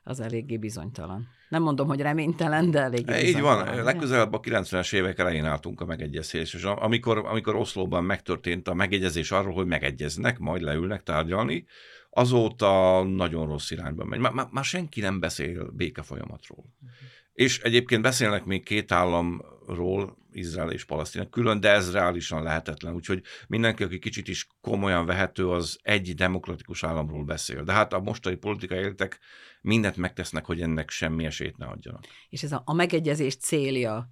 az 0.07 0.19
eléggé 0.19 0.57
bizonytalan. 0.57 1.27
Nem 1.49 1.61
mondom, 1.61 1.87
hogy 1.87 2.01
reménytelen, 2.01 2.71
de 2.71 2.81
eléggé 2.81 3.27
Így 3.27 3.39
van, 3.39 3.83
legközelebb 3.83 4.33
a 4.33 4.39
90-es 4.39 4.93
évek 4.93 5.19
elején 5.19 5.45
álltunk 5.45 5.81
a 5.81 5.85
megegyezés, 5.85 6.53
és 6.53 6.63
amikor, 6.63 7.17
amikor 7.17 7.55
Oszlóban 7.55 8.03
megtörtént 8.03 8.67
a 8.67 8.73
megegyezés 8.73 9.31
arról, 9.31 9.53
hogy 9.53 9.65
megegyeznek, 9.65 10.39
majd 10.39 10.61
leülnek 10.61 11.03
tárgyalni, 11.03 11.65
azóta 12.09 13.03
nagyon 13.03 13.47
rossz 13.47 13.71
irányba 13.71 14.05
megy. 14.05 14.19
Már, 14.19 14.47
már 14.51 14.63
senki 14.63 15.01
nem 15.01 15.19
beszél 15.19 15.71
béke 15.71 16.01
folyamatról. 16.01 16.65
Uh-huh. 16.81 16.97
És 17.33 17.59
egyébként 17.59 18.01
beszélnek 18.01 18.45
még 18.45 18.63
két 18.63 18.91
államról, 18.91 20.17
Izrael 20.35 20.71
és 20.71 20.83
Palesztina 20.83 21.29
külön, 21.29 21.59
de 21.59 21.69
ez 21.69 21.91
reálisan 21.91 22.43
lehetetlen. 22.43 22.93
Úgyhogy 22.93 23.21
mindenki, 23.47 23.83
aki 23.83 23.99
kicsit 23.99 24.27
is 24.27 24.47
komolyan 24.61 25.05
vehető, 25.05 25.49
az 25.49 25.77
egy 25.81 26.13
demokratikus 26.13 26.83
államról 26.83 27.23
beszél. 27.23 27.63
De 27.63 27.71
hát 27.71 27.93
a 27.93 27.99
mostani 27.99 28.35
politikai 28.35 28.77
éltek 28.77 29.19
mindent 29.61 29.97
megtesznek, 29.97 30.45
hogy 30.45 30.61
ennek 30.61 30.89
semmi 30.89 31.25
esélyt 31.25 31.57
ne 31.57 31.65
adjanak. 31.65 32.03
És 32.29 32.43
ez 32.43 32.51
a, 32.51 32.61
a 32.65 32.73
megegyezés 32.73 33.35
célja 33.35 34.09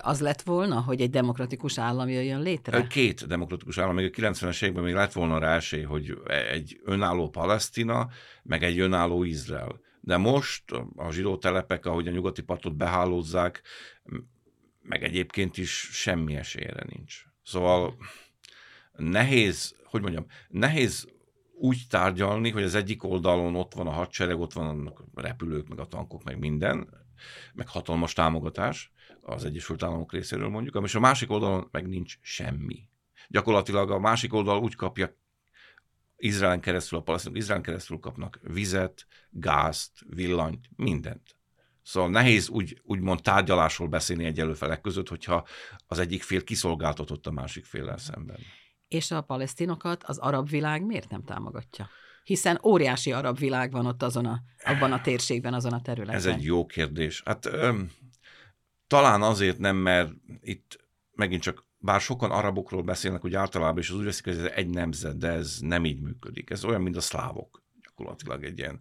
az 0.00 0.20
lett 0.20 0.42
volna, 0.42 0.80
hogy 0.80 1.00
egy 1.00 1.10
demokratikus 1.10 1.78
állam 1.78 2.08
jöjjön 2.08 2.42
létre? 2.42 2.86
Két 2.86 3.26
demokratikus 3.26 3.78
állam, 3.78 3.94
még 3.94 4.04
a 4.04 4.20
90-es 4.20 4.62
években 4.62 4.84
még 4.84 4.94
lett 4.94 5.12
volna 5.12 5.38
rá 5.38 5.54
esély, 5.54 5.82
hogy 5.82 6.18
egy 6.50 6.80
önálló 6.84 7.28
Palesztina, 7.28 8.08
meg 8.42 8.62
egy 8.62 8.78
önálló 8.78 9.24
Izrael. 9.24 9.80
De 10.00 10.16
most 10.16 10.62
a 10.96 11.12
zsidó 11.12 11.36
telepek, 11.36 11.86
ahogy 11.86 12.08
a 12.08 12.10
nyugati 12.10 12.42
partot 12.42 12.76
behálózzák, 12.76 13.62
meg 14.88 15.02
egyébként 15.04 15.56
is 15.56 15.88
semmi 15.92 16.36
esélyre 16.36 16.84
nincs. 16.88 17.22
Szóval 17.42 17.96
nehéz, 18.92 19.76
hogy 19.84 20.02
mondjam, 20.02 20.26
nehéz 20.48 21.08
úgy 21.54 21.82
tárgyalni, 21.88 22.50
hogy 22.50 22.62
az 22.62 22.74
egyik 22.74 23.04
oldalon 23.04 23.54
ott 23.54 23.74
van 23.74 23.86
a 23.86 23.90
hadsereg, 23.90 24.40
ott 24.40 24.52
vannak 24.52 25.04
a 25.14 25.20
repülők, 25.20 25.68
meg 25.68 25.78
a 25.78 25.86
tankok, 25.86 26.24
meg 26.24 26.38
minden, 26.38 26.88
meg 27.54 27.68
hatalmas 27.68 28.12
támogatás 28.12 28.92
az 29.20 29.44
Egyesült 29.44 29.82
Államok 29.82 30.12
részéről 30.12 30.48
mondjuk, 30.48 30.84
és 30.84 30.94
a 30.94 31.00
másik 31.00 31.30
oldalon 31.30 31.68
meg 31.70 31.88
nincs 31.88 32.18
semmi. 32.20 32.88
Gyakorlatilag 33.28 33.90
a 33.90 33.98
másik 33.98 34.32
oldal 34.32 34.62
úgy 34.62 34.74
kapja 34.74 35.16
Izraelen 36.16 36.60
keresztül, 36.60 36.98
a 36.98 37.02
palesztinok 37.02 37.38
Izraelen 37.38 37.64
keresztül 37.64 37.98
kapnak 37.98 38.38
vizet, 38.42 39.06
gázt, 39.30 39.92
villanyt, 40.08 40.68
mindent. 40.76 41.37
Szóval 41.88 42.10
nehéz 42.10 42.48
úgy, 42.48 42.80
úgymond 42.84 43.22
tárgyalásról 43.22 43.88
beszélni 43.88 44.24
egy 44.24 44.40
előfelek 44.40 44.80
között, 44.80 45.08
hogyha 45.08 45.46
az 45.86 45.98
egyik 45.98 46.22
fél 46.22 46.44
kiszolgáltatott 46.44 47.26
a 47.26 47.30
másik 47.30 47.64
féllel 47.64 47.98
szemben. 47.98 48.38
És 48.88 49.10
a 49.10 49.20
palesztinokat 49.20 50.04
az 50.04 50.18
arab 50.18 50.48
világ 50.48 50.86
miért 50.86 51.10
nem 51.10 51.24
támogatja? 51.24 51.88
hiszen 52.28 52.60
óriási 52.62 53.12
arab 53.12 53.38
világ 53.38 53.70
van 53.70 53.86
ott 53.86 54.02
azon 54.02 54.26
a, 54.26 54.42
abban 54.64 54.92
a 54.92 55.00
térségben, 55.00 55.54
azon 55.54 55.72
a 55.72 55.80
területen. 55.80 56.14
Ez 56.14 56.26
egy 56.26 56.44
jó 56.44 56.66
kérdés. 56.66 57.22
Hát 57.24 57.46
öm, 57.46 57.90
talán 58.86 59.22
azért 59.22 59.58
nem, 59.58 59.76
mert 59.76 60.12
itt 60.40 60.88
megint 61.12 61.42
csak 61.42 61.66
bár 61.78 62.00
sokan 62.00 62.30
arabokról 62.30 62.82
beszélnek, 62.82 63.20
hogy 63.20 63.34
általában, 63.34 63.78
és 63.78 63.90
az 63.90 63.96
úgy 63.96 64.04
veszik, 64.04 64.24
hogy 64.24 64.36
ez 64.36 64.44
egy 64.44 64.68
nemzet, 64.68 65.18
de 65.18 65.28
ez 65.28 65.58
nem 65.60 65.84
így 65.84 66.00
működik. 66.00 66.50
Ez 66.50 66.64
olyan, 66.64 66.80
mint 66.80 66.96
a 66.96 67.00
szlávok, 67.00 67.62
gyakorlatilag 67.82 68.44
egy 68.44 68.58
ilyen 68.58 68.80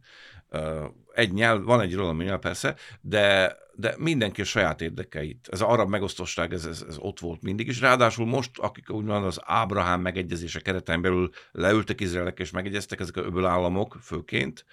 egy 1.13 1.33
nyelv, 1.33 1.63
van 1.63 1.81
egy 1.81 1.91
irodalmi 1.91 2.23
nyelv 2.23 2.39
persze, 2.39 2.75
de, 3.01 3.57
de 3.75 3.95
mindenki 3.97 4.41
a 4.41 4.45
saját 4.45 4.81
érdekeit. 4.81 5.47
Ez 5.51 5.61
arab 5.61 5.89
megosztosság, 5.89 6.53
ez, 6.53 6.65
ez, 6.65 6.85
ez 6.87 6.97
ott 6.97 7.19
volt 7.19 7.41
mindig, 7.41 7.67
és 7.67 7.79
ráadásul 7.79 8.25
most, 8.25 8.59
akik 8.59 8.89
úgymond 8.89 9.25
az 9.25 9.39
Ábrahám 9.43 10.01
megegyezése 10.01 10.59
keretein 10.59 11.01
belül 11.01 11.29
leültek 11.51 12.01
Izraelek 12.01 12.39
és 12.39 12.51
megegyeztek, 12.51 12.99
ezek 12.99 13.17
a 13.17 13.21
öböl 13.21 13.45
államok 13.45 13.97
főként, 14.01 14.65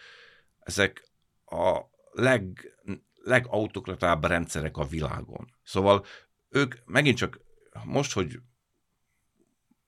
ezek 0.58 1.08
a 1.44 1.80
leg, 2.12 2.74
legautokratább 3.22 4.24
rendszerek 4.24 4.76
a 4.76 4.86
világon. 4.86 5.54
Szóval 5.62 6.04
ők 6.50 6.74
megint 6.84 7.16
csak 7.16 7.40
most, 7.84 8.12
hogy 8.12 8.38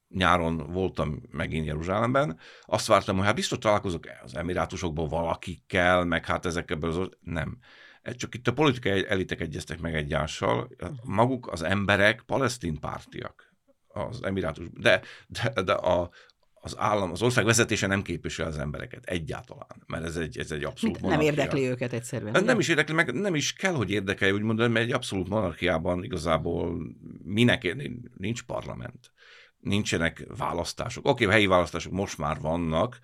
nyáron 0.08 0.72
voltam 0.72 1.22
megint 1.30 1.66
Jeruzsálemben, 1.66 2.38
azt 2.62 2.86
vártam, 2.86 3.16
hogy 3.16 3.24
hát 3.24 3.34
biztos 3.34 3.58
találkozok 3.58 4.04
az 4.22 4.36
emirátusokból 4.36 5.08
valakikkel, 5.08 6.04
meg 6.04 6.24
hát 6.24 6.46
ezekkel 6.46 6.78
az... 6.80 7.08
Nem. 7.20 7.58
Csak 8.02 8.34
itt 8.34 8.48
a 8.48 8.52
politikai 8.52 9.06
elitek 9.08 9.40
egyeztek 9.40 9.80
meg 9.80 9.94
egyással, 9.94 10.68
maguk 11.02 11.52
az 11.52 11.62
emberek 11.62 12.22
palesztin 12.26 12.80
pártiak 12.80 13.54
az 13.88 14.22
emirátus, 14.22 14.66
de, 14.72 15.00
de, 15.26 15.62
de 15.62 15.72
a, 15.72 16.10
az 16.54 16.78
állam, 16.78 17.10
az 17.10 17.22
ország 17.22 17.44
vezetése 17.44 17.86
nem 17.86 18.02
képvisel 18.02 18.46
az 18.46 18.58
embereket 18.58 19.04
egyáltalán, 19.04 19.82
mert 19.86 20.04
ez 20.04 20.16
egy, 20.16 20.38
ez 20.38 20.50
egy 20.50 20.64
abszolút 20.64 21.00
Nem 21.00 21.04
monarchia. 21.04 21.30
érdekli 21.30 21.68
őket 21.68 21.92
egyszerűen. 21.92 22.32
Nem 22.32 22.42
ugye? 22.42 22.56
is 22.56 22.68
érdekli, 22.68 22.94
meg 22.94 23.12
nem 23.12 23.34
is 23.34 23.52
kell, 23.52 23.72
hogy 23.72 23.90
érdekelje, 23.90 24.34
úgy 24.34 24.42
mondani, 24.42 24.72
mert 24.72 24.86
egy 24.86 24.92
abszolút 24.92 25.28
monarchiában 25.28 26.04
igazából 26.04 26.76
minek 27.24 27.76
nincs 28.16 28.42
parlament 28.42 29.12
nincsenek 29.66 30.26
választások. 30.36 31.06
Oké, 31.06 31.24
okay, 31.24 31.36
helyi 31.36 31.46
választások 31.46 31.92
most 31.92 32.18
már 32.18 32.40
vannak, 32.40 32.98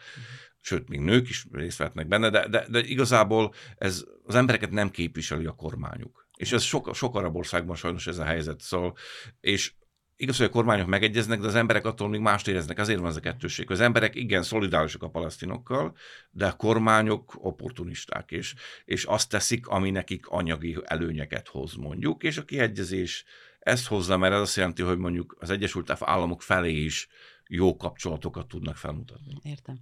sőt, 0.60 0.88
még 0.88 1.00
nők 1.00 1.28
is 1.28 1.46
részt 1.52 1.78
vehetnek 1.78 2.08
benne, 2.08 2.30
de, 2.30 2.48
de, 2.48 2.66
de 2.68 2.80
igazából 2.80 3.54
ez 3.78 4.04
az 4.24 4.34
embereket 4.34 4.70
nem 4.70 4.90
képviseli 4.90 5.46
a 5.46 5.52
kormányuk. 5.52 6.28
És 6.36 6.52
ez 6.52 6.62
sok, 6.62 6.94
sok 6.94 7.14
arab 7.16 7.36
országban 7.36 7.76
sajnos 7.76 8.06
ez 8.06 8.18
a 8.18 8.24
helyzet. 8.24 8.60
Szóval, 8.60 8.94
és 9.40 9.74
igaz, 10.22 10.36
hogy 10.36 10.46
a 10.46 10.50
kormányok 10.50 10.86
megegyeznek, 10.86 11.40
de 11.40 11.46
az 11.46 11.54
emberek 11.54 11.84
attól 11.84 12.08
még 12.08 12.20
mást 12.20 12.48
éreznek. 12.48 12.78
Azért 12.78 13.00
van 13.00 13.08
ez 13.08 13.16
a 13.16 13.20
kettőség. 13.20 13.70
Az 13.70 13.80
emberek 13.80 14.14
igen 14.14 14.42
szolidárisak 14.42 15.02
a 15.02 15.08
palesztinokkal, 15.08 15.96
de 16.30 16.46
a 16.46 16.52
kormányok 16.52 17.34
opportunisták, 17.36 18.30
és, 18.30 18.54
és 18.84 19.04
azt 19.04 19.28
teszik, 19.28 19.66
ami 19.66 19.90
nekik 19.90 20.26
anyagi 20.26 20.78
előnyeket 20.84 21.48
hoz, 21.48 21.74
mondjuk, 21.74 22.22
és 22.22 22.36
a 22.36 22.44
kiegyezés 22.44 23.24
ezt 23.58 23.86
hozza, 23.86 24.16
mert 24.16 24.34
ez 24.34 24.40
azt 24.40 24.56
jelenti, 24.56 24.82
hogy 24.82 24.98
mondjuk 24.98 25.36
az 25.40 25.50
Egyesült 25.50 25.96
Államok 26.00 26.42
felé 26.42 26.72
is 26.72 27.08
jó 27.46 27.76
kapcsolatokat 27.76 28.48
tudnak 28.48 28.76
felmutatni. 28.76 29.34
Értem. 29.42 29.76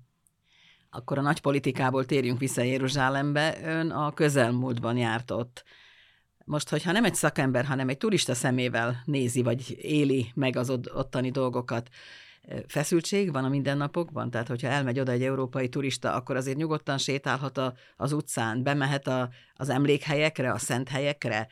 Akkor 0.90 1.18
a 1.18 1.23
nagy 1.23 1.40
politikából 1.40 2.04
térjünk 2.04 2.38
vissza 2.38 2.62
Jeruzsálembe. 2.62 3.59
Ön 3.62 3.90
a 3.90 4.12
közelmúltban 4.12 4.97
járt 4.97 5.30
ott. 5.30 5.64
Most, 6.50 6.69
hogyha 6.69 6.92
nem 6.92 7.04
egy 7.04 7.14
szakember, 7.14 7.64
hanem 7.64 7.88
egy 7.88 7.99
turista 7.99 8.35
szemével 8.35 9.02
nézi, 9.04 9.42
vagy 9.42 9.76
éli 9.80 10.33
meg 10.35 10.57
az 10.57 10.71
ottani 10.71 11.30
dolgokat, 11.30 11.88
feszültség 12.66 13.33
van 13.33 13.45
a 13.45 13.49
mindennapokban? 13.49 14.30
Tehát, 14.30 14.49
hogyha 14.49 14.69
elmegy 14.69 15.00
oda 15.00 15.12
egy 15.12 15.23
európai 15.23 15.69
turista, 15.69 16.14
akkor 16.14 16.37
azért 16.37 16.57
nyugodtan 16.57 16.99
sétálhat 16.99 17.59
a, 17.59 17.75
az 17.97 18.12
utcán, 18.12 18.62
bemehet 18.62 19.07
a, 19.07 19.28
az 19.54 19.69
emlékhelyekre, 19.69 20.52
a 20.52 20.59
szent 20.59 20.88
helyekre, 20.88 21.49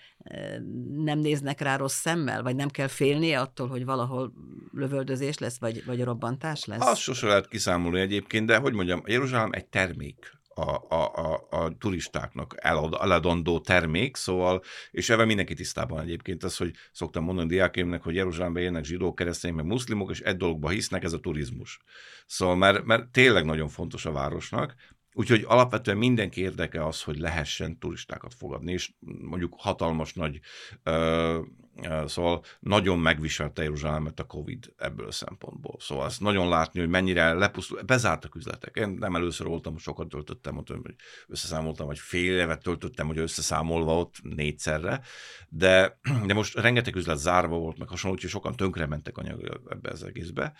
nem 0.97 1.19
néznek 1.19 1.61
rá 1.61 1.77
rossz 1.77 2.01
szemmel, 2.01 2.43
vagy 2.43 2.57
nem 2.57 2.69
kell 2.69 2.89
félnie 2.89 3.41
attól, 3.41 3.69
hogy 3.69 3.85
valahol 3.85 4.33
lövöldözés 4.73 5.39
lesz, 5.39 5.59
vagy, 5.59 5.85
vagy 5.85 6.05
robbantás 6.05 6.65
lesz? 6.65 6.87
Azt 6.87 7.01
sose 7.01 7.27
lehet 7.27 7.49
kiszámolni 7.49 8.01
egyébként, 8.01 8.47
de 8.47 8.57
hogy 8.57 8.73
mondjam, 8.73 9.03
Jeruzsálem 9.07 9.51
egy 9.53 9.67
termék 9.67 10.38
a, 10.59 10.85
a, 10.89 11.47
a, 11.51 11.77
turistáknak 11.79 12.55
elad, 12.57 12.97
eladandó 13.01 13.61
termék, 13.61 14.17
szóval, 14.17 14.63
és 14.91 15.09
ebben 15.09 15.27
mindenki 15.27 15.55
tisztában 15.55 16.01
egyébként 16.01 16.45
az, 16.45 16.57
hogy 16.57 16.75
szoktam 16.93 17.25
mondani 17.25 17.49
diákémnek, 17.49 18.03
hogy 18.03 18.15
Jeruzsálemben 18.15 18.63
élnek 18.63 18.85
zsidók, 18.85 19.15
keresztények, 19.15 19.57
meg 19.57 19.67
muszlimok, 19.67 20.11
és 20.11 20.21
egy 20.21 20.37
dologba 20.37 20.69
hisznek, 20.69 21.05
ez 21.05 21.13
a 21.13 21.21
turizmus. 21.21 21.79
Szóval, 22.27 22.57
mert, 22.57 22.85
mert 22.85 23.09
tényleg 23.09 23.45
nagyon 23.45 23.69
fontos 23.69 24.05
a 24.07 24.13
városnak, 24.13 24.75
Úgyhogy 25.19 25.45
alapvetően 25.47 25.97
mindenki 25.97 26.41
érdeke 26.41 26.87
az, 26.87 27.03
hogy 27.03 27.19
lehessen 27.19 27.79
turistákat 27.79 28.35
fogadni, 28.35 28.73
és 28.73 28.93
mondjuk 29.21 29.55
hatalmas 29.57 30.15
nagy, 30.15 30.41
ö, 30.83 31.41
ö, 31.83 32.05
szóval 32.07 32.43
nagyon 32.61 32.99
megviselte 32.99 33.63
Jeruzsálemet 33.63 34.21
a 34.21 34.25
Covid 34.25 34.75
ebből 34.77 35.07
a 35.07 35.13
szempontból. 35.13 35.77
Szóval 35.79 36.07
ezt 36.07 36.21
nagyon 36.21 36.49
látni, 36.49 36.81
hogy 36.81 36.89
mennyire 36.89 37.33
lepusztul, 37.33 37.83
bezártak 37.83 38.35
üzletek. 38.35 38.77
Én 38.77 38.89
nem 38.89 39.15
először 39.15 39.47
voltam, 39.47 39.79
sokat 39.79 40.09
töltöttem 40.09 40.57
ott, 40.57 40.69
hogy 40.69 40.95
összeszámoltam, 41.27 41.87
vagy 41.87 41.99
fél 41.99 42.39
évet 42.39 42.63
töltöttem, 42.63 43.07
hogy 43.07 43.19
összeszámolva 43.19 43.99
ott 43.99 44.15
négyszerre, 44.23 45.01
de, 45.49 45.99
de 46.27 46.35
most 46.35 46.55
rengeteg 46.55 46.97
üzlet 46.97 47.19
zárva 47.19 47.59
volt, 47.59 47.79
meg 47.79 47.89
hasonló, 47.89 48.17
úgyhogy 48.17 48.31
sokan 48.31 48.57
tönkre 48.57 48.87
mentek 48.87 49.19
anyag 49.19 49.61
ebbe 49.71 49.91
az 49.91 50.03
egészbe. 50.03 50.53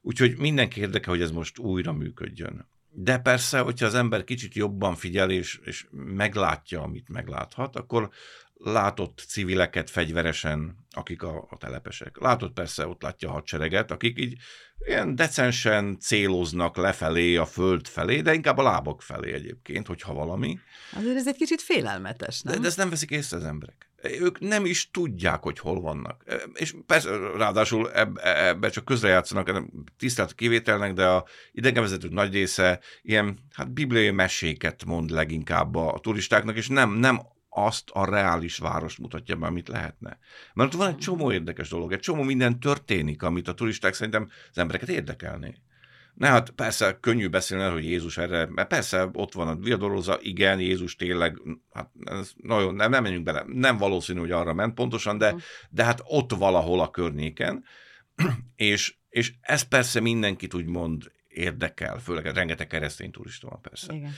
Úgyhogy 0.00 0.36
mindenki 0.38 0.80
érdeke, 0.80 1.10
hogy 1.10 1.22
ez 1.22 1.30
most 1.30 1.58
újra 1.58 1.92
működjön. 1.92 2.68
De 2.92 3.18
persze, 3.18 3.58
hogyha 3.58 3.86
az 3.86 3.94
ember 3.94 4.24
kicsit 4.24 4.54
jobban 4.54 4.94
figyel 4.94 5.30
és, 5.30 5.60
és 5.64 5.86
meglátja, 5.90 6.82
amit 6.82 7.08
megláthat, 7.08 7.76
akkor 7.76 8.10
látott 8.54 9.24
civileket 9.28 9.90
fegyveresen, 9.90 10.76
akik 10.90 11.22
a, 11.22 11.46
a 11.50 11.56
telepesek. 11.56 12.18
Látott 12.18 12.52
persze, 12.52 12.86
ott 12.86 13.02
látja 13.02 13.28
a 13.28 13.32
hadsereget, 13.32 13.90
akik 13.90 14.18
így 14.18 14.38
ilyen 14.86 15.14
decensen 15.14 15.98
céloznak 15.98 16.76
lefelé, 16.76 17.36
a 17.36 17.46
föld 17.46 17.86
felé, 17.86 18.20
de 18.20 18.34
inkább 18.34 18.58
a 18.58 18.62
lábak 18.62 19.02
felé 19.02 19.32
egyébként, 19.32 19.86
hogyha 19.86 20.14
valami. 20.14 20.58
Azért 20.96 21.16
ez 21.16 21.28
egy 21.28 21.36
kicsit 21.36 21.60
félelmetes, 21.60 22.40
nem? 22.40 22.54
De, 22.54 22.60
de 22.60 22.66
ezt 22.66 22.76
nem 22.76 22.90
veszik 22.90 23.10
észre 23.10 23.36
az 23.36 23.44
emberek. 23.44 23.89
Ők 24.02 24.40
nem 24.40 24.64
is 24.64 24.90
tudják, 24.90 25.42
hogy 25.42 25.58
hol 25.58 25.80
vannak. 25.80 26.24
És 26.54 26.74
persze, 26.86 27.10
ráadásul 27.36 27.92
ebbe, 27.92 28.46
ebbe 28.46 28.68
csak 28.68 28.84
közrejátszanak, 28.84 29.64
tisztelt 29.96 30.34
kivételnek, 30.34 30.92
de 30.92 31.06
a 31.06 31.26
idegenvezetők 31.52 32.12
nagy 32.12 32.32
része 32.32 32.80
ilyen 33.02 33.38
hát 33.52 33.72
bibliai 33.72 34.10
meséket 34.10 34.84
mond 34.84 35.10
leginkább 35.10 35.74
a 35.74 35.98
turistáknak, 36.02 36.56
és 36.56 36.68
nem, 36.68 36.92
nem 36.92 37.20
azt 37.48 37.90
a 37.90 38.04
reális 38.04 38.58
várost 38.58 38.98
mutatja 38.98 39.36
be, 39.36 39.46
amit 39.46 39.68
lehetne. 39.68 40.18
Mert 40.54 40.74
ott 40.74 40.80
van 40.80 40.88
egy 40.88 40.96
csomó 40.96 41.32
érdekes 41.32 41.68
dolog, 41.68 41.92
egy 41.92 42.00
csomó 42.00 42.22
minden 42.22 42.60
történik, 42.60 43.22
amit 43.22 43.48
a 43.48 43.54
turisták 43.54 43.94
szerintem 43.94 44.30
az 44.50 44.58
embereket 44.58 44.88
érdekelné. 44.88 45.54
Ne, 46.20 46.28
hát 46.28 46.50
persze 46.50 46.98
könnyű 47.00 47.28
beszélni, 47.28 47.72
hogy 47.72 47.84
Jézus 47.84 48.18
erre, 48.18 48.46
mert 48.46 48.68
persze 48.68 49.10
ott 49.12 49.32
van 49.32 49.48
a 49.48 49.56
viadoroza, 49.56 50.18
igen, 50.20 50.60
Jézus 50.60 50.96
tényleg, 50.96 51.40
hát 51.72 51.90
ez 52.04 52.32
nagyon, 52.36 52.74
nem, 52.74 52.90
nem 52.90 53.02
menjünk 53.02 53.24
bele, 53.24 53.44
nem 53.46 53.76
valószínű, 53.76 54.20
hogy 54.20 54.30
arra 54.30 54.54
ment 54.54 54.74
pontosan, 54.74 55.18
de, 55.18 55.34
de 55.70 55.84
hát 55.84 56.00
ott 56.04 56.32
valahol 56.32 56.80
a 56.80 56.90
környéken, 56.90 57.64
és, 58.56 58.94
és 59.08 59.34
ez 59.40 59.62
persze 59.62 60.00
mindenkit 60.00 60.54
úgymond 60.54 61.12
érdekel, 61.28 61.98
főleg 61.98 62.26
rengeteg 62.26 62.66
keresztény 62.66 63.10
turista 63.10 63.48
van 63.48 63.60
persze. 63.60 63.94
Igen. 63.94 64.12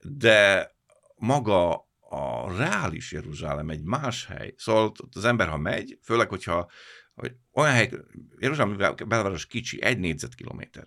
De 0.00 0.70
maga 1.16 1.88
a 2.00 2.56
reális 2.56 3.12
Jeruzsálem 3.12 3.70
egy 3.70 3.82
más 3.82 4.26
hely. 4.26 4.54
Szóval 4.56 4.92
az 5.14 5.24
ember, 5.24 5.48
ha 5.48 5.58
megy, 5.58 5.98
főleg, 6.02 6.28
hogyha 6.28 6.70
hogy 7.14 7.32
olyan 7.52 7.72
hely, 7.72 7.90
Jeruzsálem 8.38 8.76
belváros 9.08 9.46
kicsi, 9.46 9.82
egy 9.82 9.98
négyzetkilométer 9.98 10.84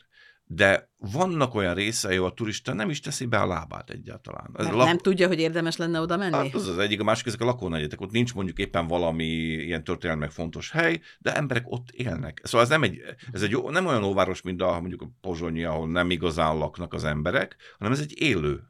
de 0.48 0.90
vannak 0.98 1.56
olyan 1.56 1.74
részei, 1.74 2.18
ahol 2.18 2.30
a 2.30 2.34
turista 2.34 2.74
nem 2.74 2.90
is 2.90 3.00
teszi 3.00 3.26
be 3.26 3.40
a 3.40 3.48
lábát 3.48 3.90
egyáltalán. 3.90 4.50
Ez 4.58 4.68
lak... 4.70 4.88
Nem 4.88 4.98
tudja, 4.98 5.28
hogy 5.28 5.40
érdemes 5.40 5.78
lenne 5.78 6.00
oda 6.00 6.18
menni? 6.18 6.36
Hát 6.36 6.54
az 6.54 6.68
az 6.68 6.78
egyik, 6.78 7.00
a 7.00 7.04
másik, 7.04 7.26
ezek 7.26 7.42
a 7.42 7.46
lakónegyetek. 7.46 8.02
Ott 8.02 8.12
nincs 8.12 8.34
mondjuk 8.34 8.58
éppen 8.58 8.88
valami 8.88 9.26
ilyen 9.26 9.84
történelmek 9.84 10.32
fontos 10.32 10.72
hely, 10.72 11.02
de 11.20 11.36
emberek 11.36 11.64
ott 11.68 11.90
élnek. 11.92 12.42
Szóval 12.44 12.62
ez 12.62 12.70
nem 12.70 12.84
egy, 12.84 13.02
ez 13.32 13.42
egy 13.42 13.58
nem 13.64 13.86
olyan 13.86 14.04
óváros, 14.04 14.42
mint 14.42 14.62
a, 14.62 14.80
mondjuk 14.80 15.02
a 15.02 15.10
Pozsonyi, 15.22 15.64
ahol 15.64 15.88
nem 15.88 16.12
igazán 16.12 16.58
laknak 16.58 16.94
az 16.94 17.04
emberek, 17.04 17.56
hanem 17.78 17.94
ez 17.94 18.00
egy 18.00 18.22
élő 18.22 18.64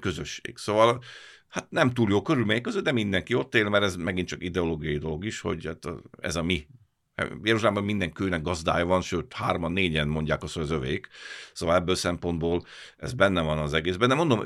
közösség. 0.00 0.56
Szóval 0.56 1.02
hát 1.48 1.70
nem 1.70 1.90
túl 1.90 2.10
jó 2.10 2.22
körülmények 2.22 2.62
között, 2.62 2.84
de 2.84 2.92
mindenki 2.92 3.34
ott 3.34 3.54
él, 3.54 3.68
mert 3.68 3.84
ez 3.84 3.96
megint 3.96 4.28
csak 4.28 4.42
ideológiai 4.42 4.98
dolog 4.98 5.24
is, 5.24 5.40
hogy 5.40 5.66
hát 5.66 5.86
ez 6.20 6.36
a 6.36 6.42
mi 6.42 6.66
Jeruzsálemben 7.42 7.84
minden 7.84 8.12
kőnek 8.12 8.42
gazdája 8.42 8.86
van, 8.86 9.00
sőt, 9.00 9.32
hárman, 9.32 9.72
négyen 9.72 10.08
mondják 10.08 10.42
azt, 10.42 10.54
hogy 10.54 10.62
az 10.62 10.70
övék. 10.70 11.08
Szóval 11.52 11.74
ebből 11.74 11.94
szempontból 11.94 12.62
ez 12.96 13.12
benne 13.12 13.40
van 13.40 13.58
az 13.58 13.72
egészben. 13.72 14.08
De 14.08 14.14
mondom, 14.14 14.42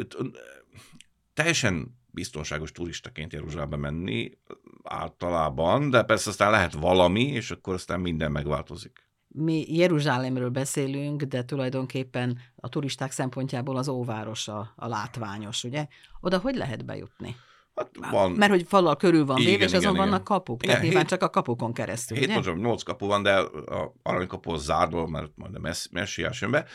teljesen 1.35 1.99
biztonságos 2.11 2.73
turistaként 2.73 3.33
Jeruzsálembe 3.33 3.77
menni 3.77 4.39
általában, 4.83 5.91
de 5.91 6.03
persze 6.03 6.31
aztán 6.31 6.51
lehet 6.51 6.73
valami, 6.73 7.23
és 7.23 7.51
akkor 7.51 7.75
aztán 7.75 8.01
minden 8.01 8.33
megváltozik. 8.33 9.09
mi 9.29 9.75
Jeruzsálemről 9.77 10.51
beszélünk, 10.51 11.23
de 11.23 11.45
tulajdonképpen 11.45 12.39
a 12.57 12.69
turisták 12.69 13.11
szempontjából 13.11 13.77
az 13.77 13.89
óváros 13.89 14.49
a, 14.49 14.73
a 14.77 14.87
látványos, 14.87 15.65
ugye? 15.65 15.87
Oda 16.21 16.39
hogy 16.39 16.55
lehet 16.57 16.85
bejutni? 16.85 17.37
Hát 17.75 17.91
van. 18.11 18.33
Mert 18.33 18.51
hogy 18.51 18.65
falal 18.69 18.97
körül 18.97 19.25
van 19.25 19.39
Igen, 19.39 19.51
véve, 19.51 19.65
és 19.65 19.71
igen, 19.71 19.81
azon 19.81 19.95
igen. 19.95 20.07
vannak 20.07 20.25
kapuk. 20.25 20.63
Igen, 20.63 20.75
Tehát 20.75 20.89
nyilván 20.89 21.07
csak 21.07 21.23
a 21.23 21.31
kapukon 21.31 21.73
keresztül, 21.73 22.17
Hét 22.17 22.29
mondom, 22.29 22.59
nyolc 22.59 22.83
kapu 22.83 23.07
van, 23.07 23.23
de 23.23 23.35
a 23.37 23.95
aranykapu 24.03 24.53
az 24.53 24.65
zárva, 24.65 25.07
mert 25.07 25.31
majd 25.35 25.55
a 25.55 25.73
messiás 25.91 26.41
jön 26.41 26.51
be. 26.51 26.67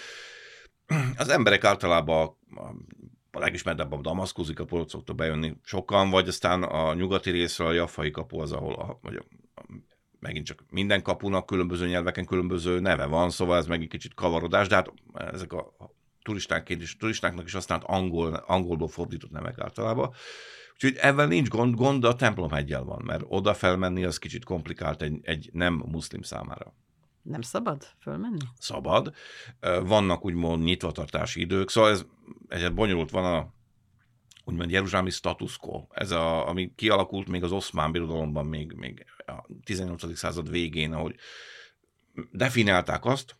Az 1.18 1.30
emberek 1.30 1.64
általában 1.64 2.38
a, 2.56 2.62
a, 3.32 3.40
legismertebb 3.40 3.92
a 3.92 4.02
damaszkuszi 4.02 4.54
kapu, 4.54 4.78
ott 4.78 4.90
szoktak 4.90 5.16
bejönni 5.16 5.56
sokan, 5.64 6.10
vagy 6.10 6.28
aztán 6.28 6.64
a 6.64 6.94
nyugati 6.94 7.32
részről 7.32 7.68
a 7.68 7.72
jaffai 7.72 8.12
kapu 8.12 8.40
az, 8.40 8.52
ahol 8.52 8.74
a, 8.74 9.00
vagy 9.02 9.16
a, 9.16 9.24
a, 9.62 9.64
megint 10.20 10.46
csak 10.46 10.64
minden 10.70 11.02
kapunak 11.02 11.46
különböző 11.46 11.88
nyelveken 11.88 12.26
különböző 12.26 12.80
neve 12.80 13.06
van, 13.06 13.30
szóval 13.30 13.58
ez 13.58 13.66
meg 13.66 13.82
egy 13.82 13.88
kicsit 13.88 14.14
kavarodás, 14.14 14.68
de 14.68 14.76
hát 14.76 14.94
ezek 15.14 15.54
a, 15.54 15.60
a 15.60 15.98
turistánként 16.24 16.82
is, 16.82 16.98
turistáknak 16.98 17.46
is 17.46 17.54
használt 17.54 17.84
angol, 17.86 18.34
angolból 18.34 18.88
fordított 18.88 19.32
nevek 19.32 19.60
általában. 19.60 20.14
Úgyhogy 20.84 20.98
ebben 21.02 21.28
nincs 21.28 21.48
gond, 21.48 21.76
gond, 21.76 22.04
a 22.04 22.16
templomhegyel 22.16 22.84
van, 22.84 23.02
mert 23.06 23.24
oda 23.28 23.54
felmenni 23.54 24.04
az 24.04 24.18
kicsit 24.18 24.44
komplikált 24.44 25.02
egy, 25.02 25.20
egy 25.22 25.50
nem 25.54 25.74
muszlim 25.74 26.22
számára. 26.22 26.74
Nem 27.22 27.42
szabad 27.42 27.88
fölmenni? 28.02 28.38
Szabad. 28.60 29.14
Vannak 29.84 30.26
úgymond 30.26 30.64
nyitvatartási 30.64 31.40
idők, 31.40 31.70
szóval 31.70 31.90
ez 31.90 32.06
egyet 32.48 32.74
bonyolult 32.74 33.10
van 33.10 33.26
a 33.36 33.54
úgymond 34.44 34.72
jeruzsálemi 34.72 35.10
status 35.10 35.58
quo. 35.58 35.86
Ez 35.90 36.12
a, 36.12 36.48
ami 36.48 36.72
kialakult 36.76 37.28
még 37.28 37.44
az 37.44 37.52
oszmán 37.52 37.92
birodalomban, 37.92 38.46
még, 38.46 38.72
még 38.72 39.06
a 39.26 39.46
18. 39.64 40.18
század 40.18 40.50
végén, 40.50 40.94
ahogy 40.94 41.16
definiálták 42.32 43.06
azt, 43.06 43.36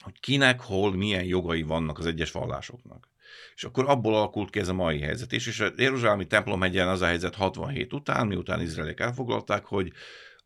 hogy 0.00 0.20
kinek, 0.20 0.60
hol, 0.60 0.96
milyen 0.96 1.24
jogai 1.24 1.62
vannak 1.62 1.98
az 1.98 2.06
egyes 2.06 2.30
vallásoknak. 2.30 3.09
És 3.54 3.64
akkor 3.64 3.88
abból 3.88 4.14
alakult 4.14 4.50
ki 4.50 4.58
ez 4.58 4.68
a 4.68 4.74
mai 4.74 5.00
helyzet. 5.00 5.32
És, 5.32 5.46
és 5.46 5.60
a 5.60 5.72
Jeruzsálemi 5.76 6.26
templomhegyen 6.26 6.88
az 6.88 7.00
a 7.00 7.06
helyzet 7.06 7.34
67 7.34 7.92
után, 7.92 8.26
miután 8.26 8.60
izraeliek 8.60 9.00
elfoglalták, 9.00 9.64
hogy 9.64 9.92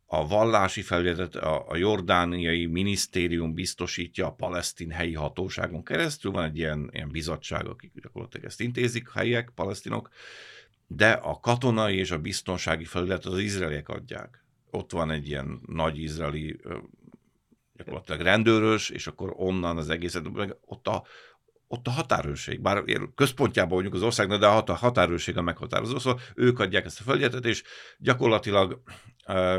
a 0.05 0.27
vallási 0.27 0.81
felületet 0.81 1.35
a, 1.35 1.75
jordániai 1.75 2.65
minisztérium 2.65 3.53
biztosítja 3.53 4.25
a 4.25 4.33
palesztin 4.33 4.91
helyi 4.91 5.13
hatóságon 5.13 5.83
keresztül. 5.83 6.31
Van 6.31 6.43
egy 6.43 6.57
ilyen, 6.57 6.89
ilyen 6.93 7.09
bizottság, 7.09 7.67
akik 7.67 7.91
gyakorlatilag 8.01 8.45
ezt 8.45 8.61
intézik, 8.61 9.11
helyiek, 9.11 9.51
palesztinok, 9.55 10.09
de 10.87 11.11
a 11.11 11.39
katonai 11.39 11.97
és 11.97 12.11
a 12.11 12.19
biztonsági 12.19 12.85
felületet 12.85 13.25
az 13.25 13.39
izraeliek 13.39 13.89
adják. 13.89 14.45
Ott 14.71 14.91
van 14.91 15.11
egy 15.11 15.27
ilyen 15.27 15.61
nagy 15.65 15.99
izraeli 15.99 16.59
gyakorlatilag 17.73 18.21
rendőrös, 18.21 18.89
és 18.89 19.07
akkor 19.07 19.33
onnan 19.35 19.77
az 19.77 19.89
egészet, 19.89 20.25
ott 20.65 20.87
a, 20.87 21.03
ott 21.67 21.87
a 21.87 21.91
határőrség, 21.91 22.61
bár 22.61 22.83
központjában 23.15 23.75
vagyunk 23.75 23.93
az 23.93 24.01
országnak, 24.01 24.39
de 24.39 24.47
a 24.47 24.51
hat- 24.51 24.69
a 24.69 24.73
határőrség 24.73 25.37
a 25.37 25.41
meghatározó, 25.41 25.99
szóval 25.99 26.19
ők 26.35 26.59
adják 26.59 26.85
ezt 26.85 26.99
a 26.99 27.03
felületet, 27.03 27.45
és 27.45 27.63
gyakorlatilag 27.97 28.81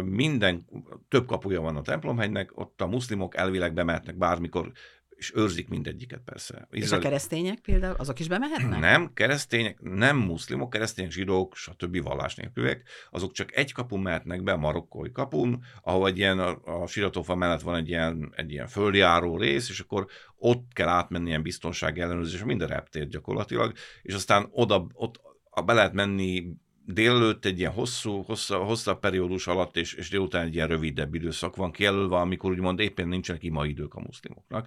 minden, 0.04 0.66
több 1.08 1.26
kapuja 1.26 1.60
van 1.60 1.76
a 1.76 1.82
templomhegynek, 1.82 2.50
ott 2.54 2.80
a 2.80 2.86
muszlimok 2.86 3.36
elvileg 3.36 3.74
bemehetnek 3.74 4.16
bármikor, 4.16 4.72
és 5.16 5.32
őrzik 5.34 5.68
mindegyiket 5.68 6.20
persze. 6.24 6.68
És 6.70 6.92
a 6.92 6.98
keresztények 6.98 7.58
például, 7.60 7.94
azok 7.98 8.18
is 8.20 8.28
bemehetnek? 8.28 8.80
nem, 8.80 9.12
keresztények, 9.14 9.80
nem 9.80 10.16
muszlimok, 10.16 10.70
keresztények, 10.70 11.10
zsidók, 11.10 11.56
stb. 11.56 12.02
vallás 12.02 12.34
nélküliek, 12.34 12.88
azok 13.10 13.32
csak 13.32 13.56
egy 13.56 13.72
kapun 13.72 14.00
mehetnek 14.00 14.42
be, 14.42 14.52
a 14.52 14.56
marokkói 14.56 15.12
kapun, 15.12 15.64
ahol 15.82 16.08
egy 16.08 16.18
ilyen, 16.18 16.38
a, 16.38 16.82
a 16.82 16.86
siratófa 16.86 17.34
mellett 17.34 17.60
van 17.60 17.74
egy 17.74 17.88
ilyen, 17.88 18.32
egy 18.36 18.52
ilyen 18.52 18.66
földjáró 18.66 19.36
rész, 19.36 19.68
és 19.68 19.80
akkor 19.80 20.06
ott 20.36 20.72
kell 20.72 20.88
átmenni 20.88 21.28
ilyen 21.28 21.42
biztonsági 21.42 22.00
ellenőrzés, 22.00 22.44
minden 22.44 22.68
reptér 22.68 23.08
gyakorlatilag, 23.08 23.72
és 24.02 24.14
aztán 24.14 24.48
oda, 24.50 24.86
ott 24.92 25.20
a- 25.50 25.62
be 25.62 25.72
lehet 25.72 25.92
menni 25.92 26.56
délelőtt 26.86 27.44
egy 27.44 27.58
ilyen 27.58 27.72
hosszú, 27.72 28.22
hossza, 28.22 28.58
hosszabb 28.58 29.00
periódus 29.00 29.46
alatt, 29.46 29.76
és, 29.76 29.94
és 29.94 30.08
délután 30.08 30.46
egy 30.46 30.54
ilyen 30.54 30.68
rövidebb 30.68 31.14
időszak 31.14 31.56
van 31.56 31.72
kijelölve, 31.72 32.16
amikor 32.16 32.50
úgymond 32.50 32.78
éppen 32.78 33.08
nincsenek 33.08 33.42
ima 33.42 33.66
idők 33.66 33.94
a 33.94 34.00
muszlimoknak. 34.00 34.66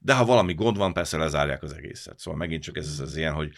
De 0.00 0.14
ha 0.14 0.24
valami 0.24 0.54
gond 0.54 0.76
van, 0.76 0.92
persze 0.92 1.16
lezárják 1.16 1.62
az 1.62 1.72
egészet. 1.72 2.18
Szóval 2.18 2.38
megint 2.38 2.62
csak 2.62 2.76
ez 2.76 2.88
az, 2.88 3.00
az 3.00 3.16
ilyen, 3.16 3.32
hogy 3.32 3.52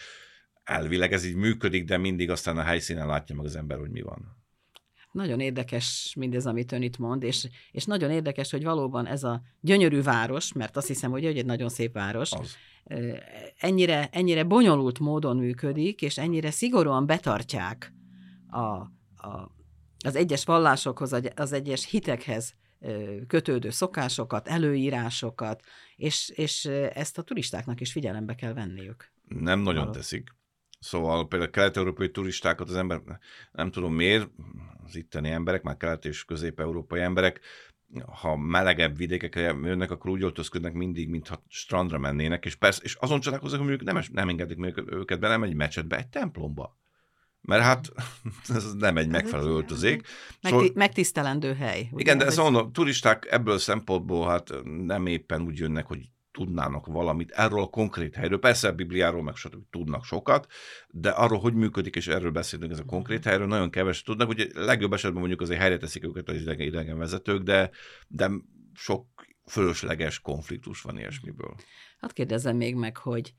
elvileg 0.63 1.13
ez 1.13 1.25
így 1.25 1.35
működik, 1.35 1.85
de 1.85 1.97
mindig 1.97 2.29
aztán 2.29 2.57
a 2.57 2.61
helyszínen 2.61 3.07
látja 3.07 3.35
meg 3.35 3.45
az 3.45 3.55
ember, 3.55 3.77
hogy 3.77 3.91
mi 3.91 4.01
van. 4.01 4.41
Nagyon 5.11 5.39
érdekes 5.39 6.13
mindez, 6.17 6.45
amit 6.45 6.71
ön 6.71 6.81
itt 6.81 6.97
mond, 6.97 7.23
és, 7.23 7.47
és 7.71 7.85
nagyon 7.85 8.11
érdekes, 8.11 8.51
hogy 8.51 8.63
valóban 8.63 9.07
ez 9.07 9.23
a 9.23 9.41
gyönyörű 9.59 10.01
város, 10.01 10.53
mert 10.53 10.77
azt 10.77 10.87
hiszem, 10.87 11.11
hogy 11.11 11.25
egy 11.25 11.45
nagyon 11.45 11.69
szép 11.69 11.93
város, 11.93 12.31
Az. 12.31 12.55
ennyire, 13.57 14.09
ennyire 14.11 14.43
bonyolult 14.43 14.99
módon 14.99 15.37
működik, 15.37 16.01
és 16.01 16.17
ennyire 16.17 16.51
szigorúan 16.51 17.05
betartják 17.05 17.93
a, 18.53 18.91
a, 19.27 19.51
az 20.05 20.15
egyes 20.15 20.45
vallásokhoz, 20.45 21.15
az 21.35 21.51
egyes 21.51 21.89
hitekhez 21.89 22.55
kötődő 23.27 23.69
szokásokat, 23.69 24.47
előírásokat, 24.47 25.63
és, 25.95 26.29
és 26.35 26.65
ezt 26.93 27.17
a 27.17 27.21
turistáknak 27.21 27.81
is 27.81 27.91
figyelembe 27.91 28.35
kell 28.35 28.53
venniük. 28.53 29.11
Nem 29.27 29.59
nagyon 29.59 29.81
Való. 29.85 29.91
teszik. 29.91 30.35
Szóval 30.79 31.27
például 31.27 31.51
kelet-európai 31.51 32.11
turistákat 32.11 32.69
az 32.69 32.75
ember, 32.75 33.01
nem 33.51 33.71
tudom 33.71 33.93
miért, 33.93 34.29
az 34.85 34.95
itteni 34.95 35.29
emberek, 35.29 35.61
már 35.61 35.77
kelet- 35.77 36.05
és 36.05 36.25
közép-európai 36.25 37.01
emberek, 37.01 37.39
ha 38.21 38.35
melegebb 38.35 38.97
vidékekre 38.97 39.41
jönnek, 39.41 39.91
akkor 39.91 40.11
úgy 40.11 40.23
öltözködnek 40.23 40.73
mindig, 40.73 41.09
mintha 41.09 41.43
strandra 41.47 41.97
mennének, 41.97 42.45
és 42.45 42.55
persze, 42.55 42.81
és 42.83 42.95
azon 42.95 43.19
csodálkoznak, 43.19 43.61
hogy 43.61 43.83
nem, 43.83 44.01
nem 44.11 44.29
engedik 44.29 44.83
őket 44.85 45.19
nem 45.19 45.43
egy 45.43 45.55
mecsetbe, 45.55 45.97
egy 45.97 46.07
templomba. 46.07 46.77
Mert 47.47 47.63
hát 47.63 47.91
ez 48.55 48.73
nem 48.73 48.97
egy 48.97 49.07
megfelelő 49.07 49.49
öltözék. 49.49 49.95
Megti- 50.41 50.49
Szóval- 50.49 50.71
megtisztelendő 50.73 51.53
hely. 51.53 51.87
ugye? 51.91 52.01
Igen, 52.01 52.17
de 52.17 52.23
Ez 52.25 52.29
ezt 52.29 52.41
mondom, 52.41 52.71
turisták 52.71 53.27
ebből 53.29 53.53
a 53.53 53.57
szempontból 53.57 54.27
hát 54.27 54.53
nem 54.63 55.05
éppen 55.05 55.41
úgy 55.41 55.57
jönnek, 55.57 55.85
hogy 55.85 55.99
tudnának 56.31 56.85
valamit 56.85 57.31
erről 57.31 57.61
a 57.61 57.67
konkrét 57.67 58.15
helyről. 58.15 58.39
Persze 58.39 58.67
a 58.67 58.73
Bibliáról 58.73 59.23
meg 59.23 59.35
stb. 59.35 59.63
tudnak 59.69 60.03
sokat, 60.03 60.47
de 60.89 61.09
arról, 61.09 61.39
hogy 61.39 61.53
működik, 61.53 61.95
és 61.95 62.07
erről 62.07 62.31
beszélünk, 62.31 62.71
ez 62.71 62.79
a 62.79 62.83
konkrét 62.83 63.23
helyről, 63.23 63.47
nagyon 63.47 63.69
keveset 63.69 64.05
tudnak. 64.05 64.29
Ugye 64.29 64.47
legjobb 64.53 64.93
esetben 64.93 65.19
mondjuk 65.19 65.41
azért 65.41 65.59
helyre 65.59 65.77
teszik 65.77 66.03
őket 66.05 66.29
az 66.29 66.35
idegen, 66.35 66.67
idegen 66.67 66.97
vezetők, 66.97 67.41
de, 67.41 67.69
de 68.07 68.31
sok 68.73 69.07
fölösleges 69.45 70.19
konfliktus 70.19 70.81
van 70.81 70.97
ilyesmiből. 70.97 71.55
Hadd 71.99 72.13
kérdezzem 72.13 72.55
még 72.57 72.75
meg, 72.75 72.97
hogy 72.97 73.33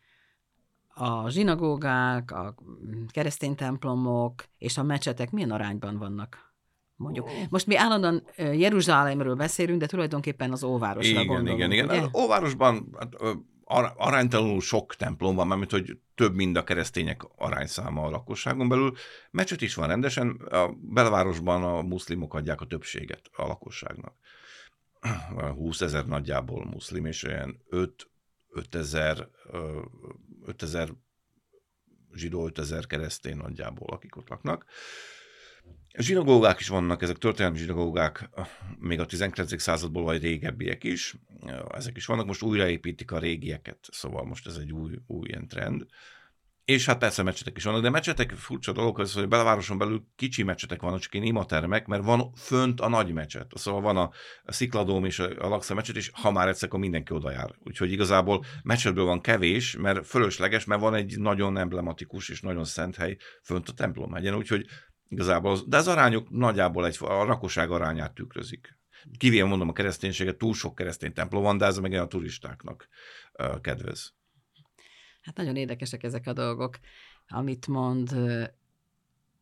a 0.95 1.31
zsinagógák, 1.31 2.31
a 2.31 2.55
mm, 2.65 3.05
keresztény 3.07 3.55
templomok 3.55 4.45
és 4.59 4.79
a 4.79 4.83
mecsetek 4.83 5.31
milyen 5.31 5.51
arányban 5.51 5.99
vannak? 5.99 6.53
Mondjuk. 6.97 7.31
Most 7.49 7.67
mi 7.67 7.77
állandóan 7.77 8.27
Jeruzsálemről 8.37 9.35
beszélünk, 9.35 9.81
de 9.81 9.87
tulajdonképpen 9.87 10.53
az 10.53 10.65
óvárosra 10.65 11.11
igen, 11.11 11.27
gondolunk. 11.27 11.59
Igen, 11.59 11.73
igen, 11.73 11.95
igen. 11.95 12.11
Óvárosban 12.17 12.97
hát, 12.99 13.15
aránytalanul 13.97 14.61
sok 14.61 14.95
templom 14.95 15.35
van, 15.35 15.59
mert 15.59 15.71
hogy 15.71 15.99
több, 16.15 16.35
mind 16.35 16.57
a 16.57 16.65
keresztények 16.65 17.23
arányszáma 17.37 18.03
a 18.03 18.11
lakosságon 18.11 18.69
belül. 18.69 18.93
Mecset 19.31 19.63
is 19.63 19.75
van 19.75 19.89
rendesen, 19.89 20.31
a 20.31 20.71
belvárosban 20.81 21.63
a 21.63 21.83
muszlimok 21.83 22.35
adják 22.35 22.61
a 22.61 22.67
többséget 22.67 23.31
a 23.37 23.47
lakosságnak. 23.47 24.15
20 25.57 25.81
ezer 25.81 26.07
nagyjából 26.07 26.65
muszlim, 26.65 27.05
és 27.07 27.23
olyan 27.23 27.63
5 27.69 28.09
5 28.55 28.75
ezer 28.75 29.29
5000 30.45 30.89
zsidó, 32.15 32.47
5000 32.47 32.87
keresztény 32.87 33.37
nagyjából, 33.37 33.89
akik 33.89 34.17
ott 34.17 34.29
laknak. 34.29 34.65
Zsinagógák 35.99 36.61
is 36.61 36.69
vannak, 36.69 37.03
ezek 37.03 37.19
történelmi 37.19 37.59
zsinagógák, 37.59 38.29
még 38.79 39.01
a 39.01 39.07
19. 39.07 39.61
századból 39.61 40.03
vagy 40.03 40.23
régebbiek 40.23 40.85
is, 40.85 41.15
ezek 41.71 41.97
is 41.97 42.07
vannak, 42.07 42.27
most 42.27 42.43
újraépítik 42.43 43.11
a 43.11 43.19
régieket, 43.19 43.79
szóval 43.91 44.25
most 44.25 44.47
ez 44.47 44.57
egy 44.57 44.73
új, 44.73 44.99
új 45.07 45.29
ilyen 45.29 45.49
trend. 45.49 45.87
És 46.65 46.87
hát 46.87 46.99
persze 46.99 47.23
mecsetek 47.23 47.57
is 47.57 47.65
vannak, 47.65 47.83
de 47.83 47.91
mecsetek 47.91 48.33
furcsa 48.33 48.73
dolog, 48.73 49.01
az, 49.01 49.15
hogy 49.15 49.29
belvároson 49.29 49.79
belül 49.79 50.07
kicsi 50.17 50.43
mecsetek 50.43 50.81
vannak, 50.81 51.01
csak 51.01 51.15
én 51.15 51.23
imatermek, 51.23 51.87
mert 51.87 52.05
van 52.05 52.33
fönt 52.35 52.81
a 52.81 52.89
nagy 52.89 53.13
mecset. 53.13 53.53
Szóval 53.55 53.81
van 53.81 53.97
a, 53.97 54.11
a 54.45 54.53
Szikladóm 54.53 55.05
és 55.05 55.19
a, 55.19 55.45
a 55.45 55.49
Laksza 55.49 55.75
mecset, 55.75 55.97
és 55.97 56.11
ha 56.13 56.31
már 56.31 56.49
egyszer, 56.49 56.69
akkor 56.69 56.81
mindenki 56.81 57.13
oda 57.13 57.31
jár. 57.31 57.55
Úgyhogy 57.65 57.93
igazából 57.93 58.45
mecsetből 58.63 59.05
van 59.05 59.21
kevés, 59.21 59.77
mert 59.77 60.07
fölösleges, 60.07 60.65
mert 60.65 60.81
van 60.81 60.95
egy 60.95 61.19
nagyon 61.19 61.57
emblematikus 61.57 62.29
és 62.29 62.41
nagyon 62.41 62.65
szent 62.65 62.97
hely 62.97 63.17
fönt 63.43 63.69
a 63.69 63.73
templomhegyen, 63.73 64.35
úgyhogy 64.35 64.67
igazából, 65.09 65.51
az, 65.51 65.65
de 65.67 65.77
az 65.77 65.89
arányok 65.89 66.31
nagyjából 66.31 66.87
egy, 66.87 66.97
a 67.01 67.25
rakosság 67.25 67.71
arányát 67.71 68.15
tükrözik. 68.15 68.77
Kivéve 69.19 69.47
mondom 69.47 69.69
a 69.69 69.73
kereszténységet, 69.73 70.37
túl 70.37 70.55
sok 70.55 70.75
keresztény 70.75 71.13
templom 71.13 71.43
van, 71.43 71.59
de 71.59 71.65
ez 71.65 71.79
meg 71.79 71.93
a 71.93 72.07
turistáknak 72.07 72.89
kedvez. 73.61 74.15
Hát 75.25 75.37
nagyon 75.37 75.57
érdekesek 75.57 76.03
ezek 76.03 76.27
a 76.27 76.33
dolgok, 76.33 76.79
amit 77.29 77.67
mond. 77.67 78.11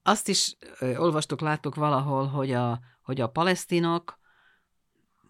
Azt 0.02 0.28
is 0.28 0.56
olvastuk, 0.96 1.40
láttuk 1.40 1.74
valahol, 1.74 2.26
hogy 2.26 2.52
a, 2.52 2.80
hogy 3.02 3.20
a 3.20 3.28
palesztinok 3.28 4.20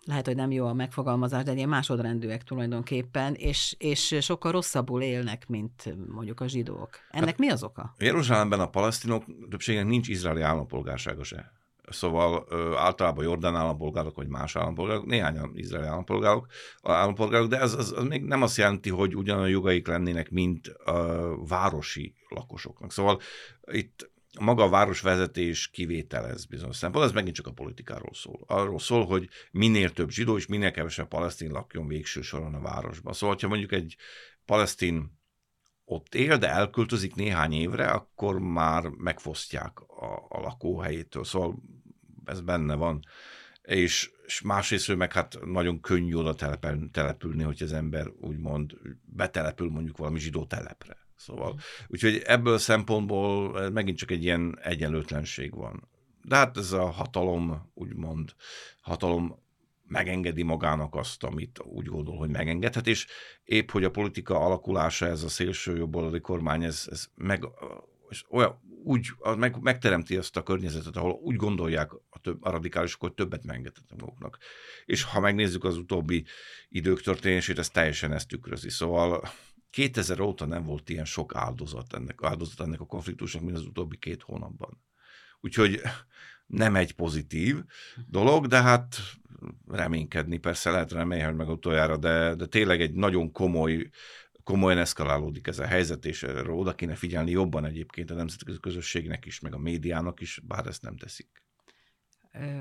lehet, 0.05 0.27
hogy 0.27 0.37
nem 0.37 0.51
jó 0.51 0.67
a 0.67 0.73
megfogalmazás, 0.73 1.45
de 1.45 1.53
ilyen 1.53 1.69
másodrendűek 1.69 2.43
tulajdonképpen, 2.43 3.35
és, 3.35 3.75
és 3.79 4.17
sokkal 4.21 4.53
rosszabbul 4.53 5.03
élnek, 5.03 5.49
mint 5.49 5.95
mondjuk 6.09 6.41
a 6.41 6.49
zsidók. 6.49 6.91
Ennek 7.11 7.29
hát, 7.29 7.39
mi 7.39 7.49
az 7.49 7.63
oka? 7.63 7.95
Jeruzsálemben 7.99 8.61
a 8.61 8.71
palesztinok 8.71 9.25
többségnek 9.51 9.87
nincs 9.87 10.09
izraeli 10.09 10.43
állampolgársága 10.43 11.25
se. 11.25 11.53
Szóval 11.91 12.47
általában 12.77 13.25
Jordán 13.25 13.57
állampolgárok, 13.57 14.17
vagy 14.17 14.29
más 14.29 14.57
állampolgárok, 14.57 15.07
néhányan 15.07 15.53
izraeli 15.55 15.87
állampolgárok, 15.87 16.47
állampolgárok 16.83 17.49
de 17.49 17.61
ez, 17.61 17.75
ez, 17.75 17.91
ez 17.97 18.05
még 18.05 18.23
nem 18.23 18.43
azt 18.43 18.57
jelenti, 18.57 18.91
hogy 18.91 19.17
ugyanolyan 19.17 19.51
jogaik 19.51 19.87
lennének, 19.87 20.31
mint 20.31 20.69
a 20.69 21.47
városi 21.47 22.15
lakosoknak. 22.29 22.93
Szóval 22.93 23.21
itt 23.71 24.11
maga 24.41 24.63
a 24.63 24.69
városvezetés 24.69 25.69
kivételez 25.69 26.45
bizonyos 26.45 26.77
szempont, 26.77 27.05
ez 27.05 27.13
megint 27.13 27.35
csak 27.35 27.47
a 27.47 27.53
politikáról 27.53 28.15
szól. 28.15 28.45
Arról 28.47 28.79
szól, 28.79 29.07
hogy 29.07 29.29
minél 29.51 29.91
több 29.91 30.11
zsidó 30.11 30.37
és 30.37 30.47
minél 30.47 30.71
kevesebb 30.71 31.09
palesztin 31.09 31.51
lakjon 31.51 31.87
végső 31.87 32.21
soron 32.21 32.55
a 32.55 32.61
városban. 32.61 33.13
Szóval, 33.13 33.37
ha 33.41 33.49
mondjuk 33.49 33.73
egy 33.73 33.97
palesztin 34.45 35.21
ott 35.85 36.15
él, 36.15 36.39
de 36.39 36.49
elköltözik 36.49 37.15
néhány 37.15 37.53
évre, 37.53 37.87
akkor 37.87 38.39
már 38.39 38.89
megfosztják 38.89 39.81
a, 39.81 40.27
a 40.29 40.41
lakóhelyétől. 40.41 41.25
Szóval 41.25 41.63
ez 42.25 42.41
benne 42.41 42.75
van. 42.75 43.05
És, 43.63 44.11
és 44.27 44.41
másrészt 44.41 44.97
meg 44.97 45.13
hát 45.13 45.39
nagyon 45.45 45.81
könnyű 45.81 46.15
oda 46.15 46.35
települ, 46.35 46.91
települni, 46.91 47.43
hogy 47.43 47.63
az 47.63 47.73
ember 47.73 48.07
úgymond 48.21 48.73
betelepül 49.05 49.71
mondjuk 49.71 49.97
valami 49.97 50.19
zsidó 50.19 50.45
telepre. 50.45 50.97
Szóval, 51.17 51.59
úgyhogy 51.87 52.23
ebből 52.25 52.55
a 52.55 52.59
szempontból 52.59 53.71
megint 53.71 53.99
csak 53.99 54.11
egy 54.11 54.23
ilyen 54.23 54.59
egyenlőtlenség 54.63 55.55
van. 55.55 55.89
De 56.23 56.37
hát 56.37 56.57
ez 56.57 56.73
a 56.73 56.91
hatalom, 56.91 57.71
úgymond, 57.75 58.35
hatalom 58.81 59.43
megengedi 59.93 60.43
magának 60.43 60.95
azt, 60.95 61.25
amit 61.25 61.61
úgy 61.63 61.87
gondol, 61.87 62.17
hogy 62.17 62.31
megengedhet, 62.31 62.87
és 62.87 63.07
épp, 63.45 63.71
hogy 63.71 63.85
a 63.85 63.91
politika 63.91 64.41
alakulása, 64.41 65.07
ez 65.07 65.23
a 65.23 65.29
szélső 65.29 65.77
jobboldali 65.77 66.21
kormány, 66.21 66.65
ez, 66.65 66.87
ez 66.91 67.07
meg, 67.15 67.49
és 68.09 68.25
olyan, 68.29 68.61
úgy 68.85 69.09
meg, 69.37 69.61
megteremti 69.61 70.17
ezt 70.17 70.37
a 70.37 70.43
környezetet, 70.43 70.97
ahol 70.97 71.13
úgy 71.13 71.37
gondolják 71.37 71.93
a, 71.93 72.19
több, 72.21 72.45
a 72.45 72.51
radikálisok, 72.51 73.01
hogy 73.01 73.13
többet 73.13 73.45
megengedhetnek 73.45 74.01
maguknak. 74.01 74.39
És 74.85 75.03
ha 75.03 75.21
megnézzük 75.21 75.65
az 75.65 75.77
utóbbi 75.77 76.25
idők 76.69 77.01
történését, 77.01 77.59
ez 77.59 77.71
teljesen 77.71 78.13
ezt 78.13 78.29
tükrözi. 78.29 78.71
Szóval 78.71 79.23
2000 79.71 80.21
óta 80.21 80.47
nem 80.47 80.65
volt 80.65 80.89
ilyen 80.89 81.05
sok 81.05 81.35
áldozat 81.35 81.95
ennek, 81.95 82.19
áldozat 82.23 82.61
ennek 82.61 82.81
a 82.81 82.87
konfliktusnak, 82.87 83.43
mint 83.43 83.57
az 83.57 83.67
utóbbi 83.67 83.97
két 83.97 84.23
hónapban. 84.23 84.83
Úgyhogy 85.41 85.81
nem 86.53 86.77
egy 86.77 86.93
pozitív 86.93 87.65
dolog, 88.07 88.47
de 88.47 88.63
hát 88.63 88.97
reménykedni 89.69 90.39
persze 90.39 90.71
lehet 90.71 90.93
hogy 90.93 91.07
meg 91.35 91.49
utoljára, 91.49 91.97
de, 91.97 92.35
de 92.35 92.47
tényleg 92.47 92.81
egy 92.81 92.93
nagyon 92.93 93.33
komoly, 93.33 93.91
komolyan 94.45 94.79
eszkalálódik 94.79 95.47
ez 95.47 95.59
a 95.59 95.67
helyzet, 95.67 96.05
és 96.05 96.23
erre 96.23 96.51
oda 96.51 96.75
kéne 96.75 96.95
figyelni 96.95 97.31
jobban 97.31 97.65
egyébként 97.65 98.11
a 98.11 98.15
nemzetközi 98.15 98.59
közösségnek 98.61 99.27
is, 99.27 99.41
meg 99.41 99.55
a 99.55 99.59
médiának 99.59 100.21
is, 100.21 100.41
bár 100.47 100.67
ezt 100.67 100.83
nem 100.83 100.97
teszik. 100.97 101.43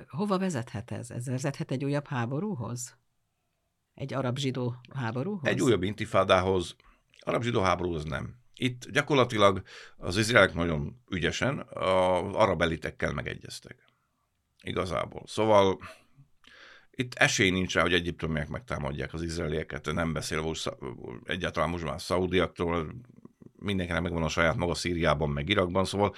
Hova 0.07 0.37
vezethet 0.37 0.91
ez? 0.91 1.11
Ez 1.11 1.25
vezethet 1.25 1.71
egy 1.71 1.85
újabb 1.85 2.07
háborúhoz? 2.07 2.97
Egy 3.93 4.13
arab-zsidó 4.13 4.75
háborúhoz? 4.93 5.47
Egy 5.47 5.61
újabb 5.61 5.83
intifádához, 5.83 6.75
arab-zsidó 7.19 7.61
háború 7.61 7.93
az 7.93 8.03
nem. 8.03 8.40
Itt 8.55 8.89
gyakorlatilag 8.89 9.61
az 9.97 10.17
izraelek 10.17 10.53
nagyon 10.53 11.01
ügyesen 11.09 11.59
az 11.69 12.35
arab 12.35 12.61
elitekkel 12.61 13.11
megegyeztek. 13.13 13.85
Igazából. 14.61 15.23
Szóval 15.25 15.79
itt 16.91 17.13
esély 17.13 17.49
nincs 17.49 17.73
rá, 17.73 17.81
hogy 17.81 17.93
egyiptomiek 17.93 18.47
megtámadják 18.47 19.13
az 19.13 19.21
izraelieket, 19.21 19.93
nem 19.93 20.13
beszélve 20.13 20.51
egyáltalán 21.23 21.69
most 21.69 21.83
már 21.83 22.01
szaudiaktól, 22.01 22.95
mindenkinek 23.55 24.01
megvan 24.01 24.23
a 24.23 24.29
saját 24.29 24.55
maga 24.55 24.73
Szíriában, 24.73 25.29
meg 25.29 25.49
Irakban, 25.49 25.85
szóval 25.85 26.15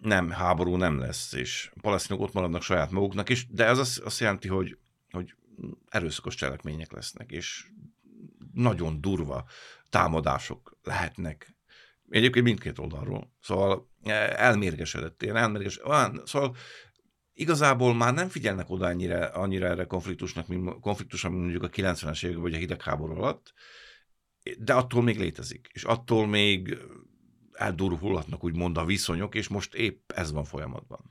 nem, 0.00 0.30
háború 0.30 0.76
nem 0.76 0.98
lesz, 0.98 1.32
és 1.32 1.70
a 1.74 1.80
palesztinok 1.80 2.22
ott 2.22 2.32
maradnak 2.32 2.62
saját 2.62 2.90
maguknak 2.90 3.28
is, 3.28 3.46
de 3.50 3.64
ez 3.64 3.78
azt, 3.78 3.98
azt 3.98 4.20
jelenti, 4.20 4.48
hogy, 4.48 4.78
hogy 5.10 5.34
erőszakos 5.88 6.34
cselekmények 6.34 6.92
lesznek, 6.92 7.30
és 7.30 7.66
nagyon 8.52 9.00
durva 9.00 9.44
támadások 9.90 10.78
lehetnek. 10.82 11.56
Egyébként 12.10 12.44
mindkét 12.44 12.78
oldalról. 12.78 13.32
Szóval 13.40 13.90
e, 14.02 14.12
elmérgesedett, 14.36 15.22
ilyen 15.22 15.36
elmérges, 15.36 15.84
olyan, 15.84 16.22
szóval 16.24 16.56
igazából 17.32 17.94
már 17.94 18.14
nem 18.14 18.28
figyelnek 18.28 18.70
oda 18.70 18.86
annyira, 18.86 19.28
annyira 19.28 19.66
erre 19.66 19.84
konfliktusnak, 19.84 20.48
mint, 20.48 20.80
konfliktusnak, 20.80 21.32
mint 21.32 21.42
mondjuk 21.42 21.62
a 21.62 21.68
90-es 21.68 22.24
években, 22.24 22.42
vagy 22.42 22.54
a 22.54 22.58
hidegháború 22.58 23.14
alatt, 23.14 23.52
de 24.58 24.72
attól 24.74 25.02
még 25.02 25.18
létezik, 25.18 25.68
és 25.72 25.84
attól 25.84 26.26
még 26.26 26.78
eldurulhatnak 27.52 28.44
úgymond 28.44 28.76
a 28.76 28.84
viszonyok, 28.84 29.34
és 29.34 29.48
most 29.48 29.74
épp 29.74 30.10
ez 30.12 30.32
van 30.32 30.44
folyamatban. 30.44 31.10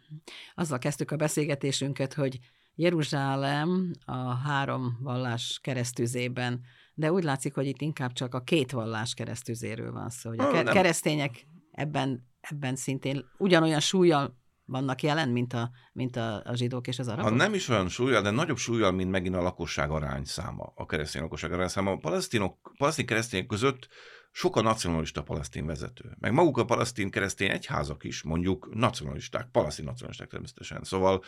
Azzal 0.56 0.78
kezdtük 0.78 1.12
a 1.12 1.16
beszélgetésünket, 1.16 2.14
hogy 2.14 2.40
Jeruzsálem 2.76 3.92
a 4.06 4.34
három 4.34 4.98
vallás 5.02 5.60
keresztüzében 5.64 6.62
de 6.98 7.12
úgy 7.12 7.24
látszik, 7.24 7.54
hogy 7.54 7.66
itt 7.68 7.82
inkább 7.82 8.14
csak 8.14 8.34
a 8.34 8.42
két 8.42 8.72
vallás 8.72 9.14
keresztüzéről 9.14 9.92
van 9.92 10.10
szó. 10.10 10.30
Hogy 10.30 10.40
a 10.40 10.52
ke- 10.52 10.70
keresztények 10.70 11.48
ebben, 11.72 12.28
ebben 12.40 12.76
szintén 12.76 13.26
ugyanolyan 13.38 13.80
súlyjal 13.80 14.38
vannak 14.66 15.02
jelen, 15.02 15.30
mint 15.30 15.54
a, 15.54 15.72
mint 15.94 16.16
a, 16.16 16.42
a 16.46 16.56
zsidók 16.56 16.88
és 16.88 17.00
az 17.00 17.08
arabok? 17.08 17.30
Ha 17.30 17.36
nem 17.36 17.54
is 17.54 17.68
olyan 17.68 17.88
súlyjal, 17.88 18.22
de 18.22 18.30
nagyobb 18.30 18.58
súlyjal, 18.58 18.92
mint 18.92 19.12
megint 19.12 19.36
a 19.36 19.42
lakosság 19.42 19.92
arány 19.92 20.26
száma, 20.26 20.72
a 20.76 20.86
keresztény 20.86 21.22
lakosság 21.22 21.52
arány 21.52 21.68
száma. 21.68 21.92
A 21.92 21.98
palesztinok, 21.98 22.74
palesztin 22.78 23.06
keresztények 23.06 23.46
között 23.46 23.88
sok 24.32 24.56
a 24.56 24.62
nacionalista 24.62 25.24
palesztin 25.24 25.66
vezető. 25.66 26.16
Meg 26.20 26.34
maguk 26.34 26.58
a 26.58 26.66
palesztin 26.66 27.10
keresztény 27.10 27.50
egyházak 27.50 28.04
is, 28.04 28.24
mondjuk 28.24 28.76
nacionalisták, 28.76 29.50
palesztin 29.52 29.86
nacionalisták 29.86 30.30
természetesen. 30.30 30.84
Szóval, 30.84 31.24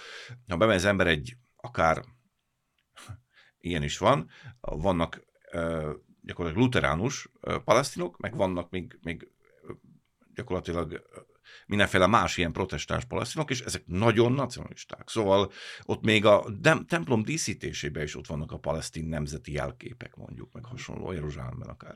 ha 0.48 0.58
bemegy 0.58 0.76
az 0.76 0.86
ember 0.86 1.08
egy 1.08 1.38
akár 1.56 2.04
ilyen 3.58 3.84
is 3.84 3.98
van, 3.98 4.30
vannak 4.60 5.28
gyakorlatilag 6.22 6.64
luteránus 6.64 7.30
palesztinok, 7.64 8.18
meg 8.18 8.36
vannak 8.36 8.70
még, 8.70 9.00
még 9.02 9.28
gyakorlatilag 10.36 11.02
mindenféle 11.66 12.08
más 12.08 12.38
ilyen 12.38 12.52
protestáns 12.52 13.06
palesztinok, 13.06 13.50
és 13.50 13.62
ezek 13.62 13.84
nagyon 13.86 14.32
nacionalisták. 14.32 15.10
Szóval 15.10 15.52
ott 15.84 16.02
még 16.02 16.26
a 16.26 16.46
templom 16.88 17.24
díszítésében 17.24 18.04
is 18.04 18.16
ott 18.16 18.28
vannak 18.28 18.52
a 18.52 18.58
palesztin 18.58 19.06
nemzeti 19.06 19.52
jelképek, 19.52 20.16
mondjuk, 20.16 20.52
meg 20.52 20.66
hasonló, 20.66 21.12
Jeruzsálemben 21.12 21.70
akár. 21.70 21.96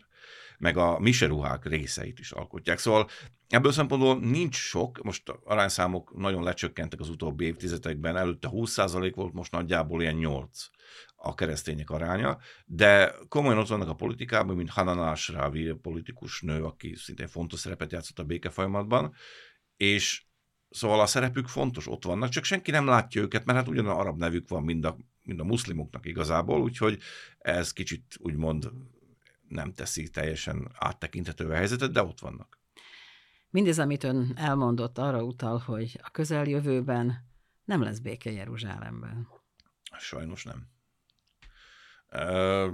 Meg 0.57 0.77
a 0.77 0.99
miseruhák 0.99 1.65
részeit 1.65 2.19
is 2.19 2.31
alkotják. 2.31 2.77
Szóval 2.77 3.07
ebből 3.47 3.71
szempontból 3.71 4.19
nincs 4.19 4.55
sok, 4.55 5.03
most 5.03 5.29
arányszámok 5.43 6.17
nagyon 6.17 6.43
lecsökkentek 6.43 6.99
az 6.99 7.09
utóbbi 7.09 7.45
évtizedekben, 7.45 8.17
előtte 8.17 8.49
20% 8.51 9.11
volt, 9.15 9.33
most 9.33 9.51
nagyjából 9.51 10.01
ilyen 10.01 10.15
8 10.15 10.69
a 11.25 11.33
keresztények 11.33 11.89
aránya, 11.89 12.37
de 12.65 13.15
komolyan 13.27 13.57
ott 13.57 13.67
vannak 13.67 13.89
a 13.89 13.95
politikában, 13.95 14.55
mint 14.55 14.69
Hanan 14.69 14.99
Ashravi, 14.99 15.73
politikus 15.73 16.41
nő, 16.41 16.63
aki 16.63 16.95
szintén 16.95 17.27
fontos 17.27 17.59
szerepet 17.59 17.91
játszott 17.91 18.19
a 18.19 18.23
békefolyamatban, 18.23 19.13
és 19.77 20.25
szóval 20.69 20.99
a 20.99 21.05
szerepük 21.05 21.47
fontos, 21.47 21.87
ott 21.87 22.03
vannak, 22.03 22.29
csak 22.29 22.43
senki 22.43 22.71
nem 22.71 22.85
látja 22.85 23.21
őket, 23.21 23.45
mert 23.45 23.57
hát 23.57 23.67
ugyanaz 23.67 23.97
arab 23.97 24.17
nevük 24.17 24.49
van, 24.49 24.63
mind 24.63 24.85
a, 24.85 24.97
mind 25.23 25.39
a 25.39 25.43
muszlimoknak 25.43 26.05
igazából, 26.05 26.61
úgyhogy 26.61 26.99
ez 27.37 27.73
kicsit 27.73 28.15
úgymond 28.19 28.71
nem 29.47 29.73
teszi 29.73 30.09
teljesen 30.09 30.71
áttekinthetővé 30.79 31.53
a 31.53 31.55
helyzetet, 31.55 31.91
de 31.91 32.03
ott 32.03 32.19
vannak. 32.19 32.59
Mindez, 33.49 33.79
amit 33.79 34.03
ön 34.03 34.33
elmondott, 34.35 34.97
arra 34.97 35.23
utal, 35.23 35.57
hogy 35.57 35.99
a 36.03 36.09
közeljövőben 36.09 37.27
nem 37.65 37.81
lesz 37.81 37.99
béke 37.99 38.31
Jeruzsálemben. 38.31 39.27
Sajnos 39.99 40.43
nem. 40.43 40.72
Uh, 42.13 42.73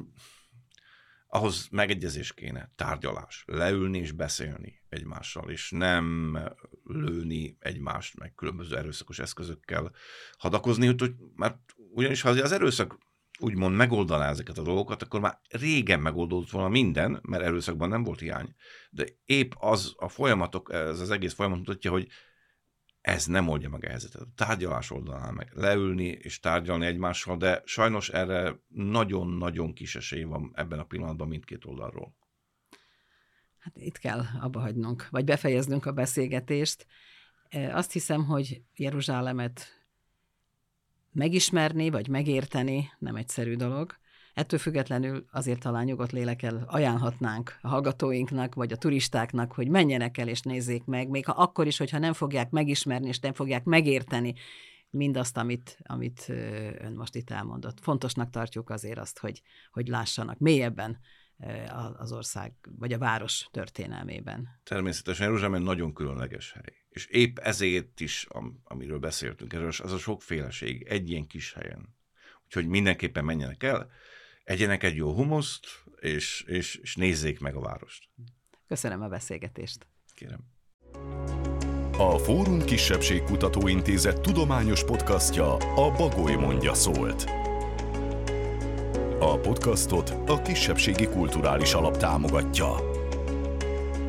ahhoz 1.32 1.68
megegyezés 1.72 2.34
kéne, 2.34 2.72
tárgyalás, 2.76 3.44
leülni 3.48 3.98
és 3.98 4.12
beszélni 4.12 4.82
egymással, 4.90 5.50
és 5.50 5.72
nem 5.72 6.38
lőni 6.84 7.58
egymást, 7.60 8.18
meg 8.18 8.34
különböző 8.36 8.78
erőszakos 8.78 9.20
eszközökkel 9.20 9.92
hadakozni, 10.38 10.86
hogy, 10.86 11.14
mert 11.36 11.58
ugyanis 11.76 12.22
ha 12.22 12.30
az 12.30 12.52
erőszak 12.52 12.98
úgymond 13.40 13.76
megoldaná 13.76 14.30
ezeket 14.30 14.58
a 14.58 14.62
dolgokat, 14.64 15.02
akkor 15.02 15.20
már 15.20 15.40
régen 15.50 16.00
megoldódott 16.00 16.50
volna 16.50 16.70
minden, 16.70 17.20
mert 17.22 17.44
erőszakban 17.44 17.90
nem 17.90 18.04
volt 18.04 18.20
hiány. 18.20 18.56
De 18.90 19.06
épp 19.26 19.52
az 19.56 19.94
a 19.98 20.08
folyamatok, 20.08 20.74
ez 20.74 21.00
az 21.00 21.12
egész 21.12 21.34
folyamat 21.34 21.58
mutatja, 21.58 21.92
hogy 21.92 22.08
ez 23.10 23.26
nem 23.26 23.48
oldja 23.48 23.70
meg 23.70 23.84
a 23.86 23.88
helyzetet. 23.88 24.22
A 24.22 24.28
tárgyalás 24.36 24.92
oldalán 24.92 25.34
meg 25.34 25.52
leülni 25.54 26.08
és 26.08 26.40
tárgyalni 26.40 26.86
egymással, 26.86 27.38
de 27.38 27.62
sajnos 27.66 28.10
erre 28.10 28.60
nagyon-nagyon 28.68 29.74
kis 29.74 29.96
esély 29.96 30.24
van 30.24 30.52
ebben 30.56 30.80
a 30.80 30.84
pillanatban 30.84 31.28
mindkét 31.28 31.66
oldalról. 31.66 32.16
Hát 33.60 33.78
itt 33.78 33.98
kell 33.98 34.24
abba 34.40 34.60
hagynunk, 34.60 35.08
vagy 35.10 35.26
befejeznünk 35.26 35.86
a 35.86 35.92
beszélgetést. 35.92 36.86
Azt 37.72 37.92
hiszem, 37.92 38.26
hogy 38.26 38.62
Jeruzsálemet 38.76 39.68
megismerni 41.12 41.90
vagy 41.90 42.08
megérteni 42.08 42.92
nem 43.00 43.16
egyszerű 43.16 43.56
dolog. 43.56 43.98
Ettől 44.40 44.60
függetlenül 44.60 45.26
azért 45.32 45.60
talán 45.60 45.86
nyugodt 45.86 46.12
lélekkel 46.12 46.64
ajánlhatnánk 46.68 47.58
a 47.62 47.68
hallgatóinknak, 47.68 48.56
vagy 48.56 48.72
a 48.72 48.78
turistáknak, 48.78 49.52
hogy 49.52 49.68
menjenek 49.68 50.18
el 50.18 50.28
és 50.28 50.42
nézzék 50.42 50.86
meg, 50.86 51.10
még 51.10 51.26
ha 51.26 51.32
akkor 51.32 51.68
is, 51.68 51.78
hogyha 51.78 51.98
nem 51.98 52.14
fogják 52.14 52.50
megismerni 52.50 53.08
és 53.08 53.20
nem 53.20 53.34
fogják 53.34 53.64
megérteni 53.64 54.34
mindazt, 54.90 55.38
amit, 55.38 55.78
amit 55.84 56.26
ön 56.80 56.94
most 56.96 57.16
itt 57.16 57.30
elmondott. 57.30 57.80
Fontosnak 57.82 58.30
tartjuk 58.30 58.70
azért 58.70 58.98
azt, 58.98 59.20
hogy, 59.20 59.42
hogy 59.72 59.88
lássanak 59.88 60.38
mélyebben 60.38 61.00
az 61.98 62.12
ország, 62.12 62.54
vagy 62.78 62.94
a 62.94 62.98
város 62.98 63.48
történelmében. 63.52 64.48
Természetesen 64.64 65.26
Jeruzsálem 65.26 65.64
nagyon 65.64 65.94
különleges 65.94 66.52
hely. 66.52 66.76
És 66.90 67.06
épp 67.06 67.38
ezért 67.38 68.00
is, 68.00 68.26
am, 68.30 68.62
amiről 68.64 69.00
beszéltünk, 69.00 69.54
ez 69.54 69.80
az 69.80 69.92
a 69.92 69.98
sokféleség 69.98 70.84
egy 70.84 71.10
ilyen 71.10 71.28
kis 71.28 71.54
helyen. 71.54 71.96
Úgyhogy 72.46 72.68
mindenképpen 72.68 73.26
menjenek 73.26 73.64
el, 73.64 73.92
egyenek 74.50 74.84
egy 74.84 74.96
jó 74.96 75.14
humuszt, 75.14 75.68
és, 76.00 76.44
és, 76.48 76.76
és 76.76 76.96
nézzék 76.96 77.40
meg 77.40 77.56
a 77.56 77.60
várost. 77.60 78.10
Köszönöm 78.68 79.02
a 79.02 79.08
beszélgetést. 79.08 79.88
Kérem. 80.14 80.40
A 81.98 82.18
Fórum 82.18 82.60
Kisebbség 82.66 83.24
Kutatóintézet 83.24 84.22
tudományos 84.22 84.84
podcastja 84.84 85.54
a 85.56 85.92
Bagoly 85.92 86.36
mondja 86.36 86.74
szólt. 86.74 87.24
A 89.20 89.38
podcastot 89.38 90.10
a 90.10 90.42
Kisebbségi 90.42 91.08
Kulturális 91.08 91.74
Alap 91.74 91.98
támogatja. 91.98 92.76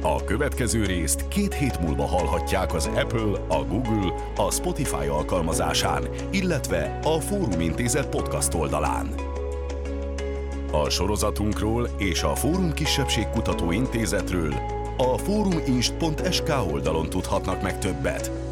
A 0.02 0.24
következő 0.24 0.84
részt 0.84 1.28
két 1.28 1.54
hét 1.54 1.80
múlva 1.80 2.06
hallhatják 2.06 2.74
az 2.74 2.86
Apple, 2.86 3.46
a 3.48 3.64
Google, 3.64 4.32
a 4.36 4.50
Spotify 4.50 5.06
alkalmazásán, 5.06 6.08
illetve 6.30 6.98
a 7.02 7.20
Fórum 7.20 7.60
Intézet 7.60 8.08
podcast 8.08 8.54
oldalán. 8.54 9.29
A 10.72 10.90
sorozatunkról 10.90 11.88
és 11.98 12.22
a 12.22 12.34
Fórum 12.34 12.72
Kisebbség 12.72 13.28
Kutató 13.28 13.70
Intézetről 13.70 14.54
a 14.96 15.18
fóruminst.sk 15.18 16.52
oldalon 16.72 17.08
tudhatnak 17.08 17.62
meg 17.62 17.78
többet. 17.78 18.49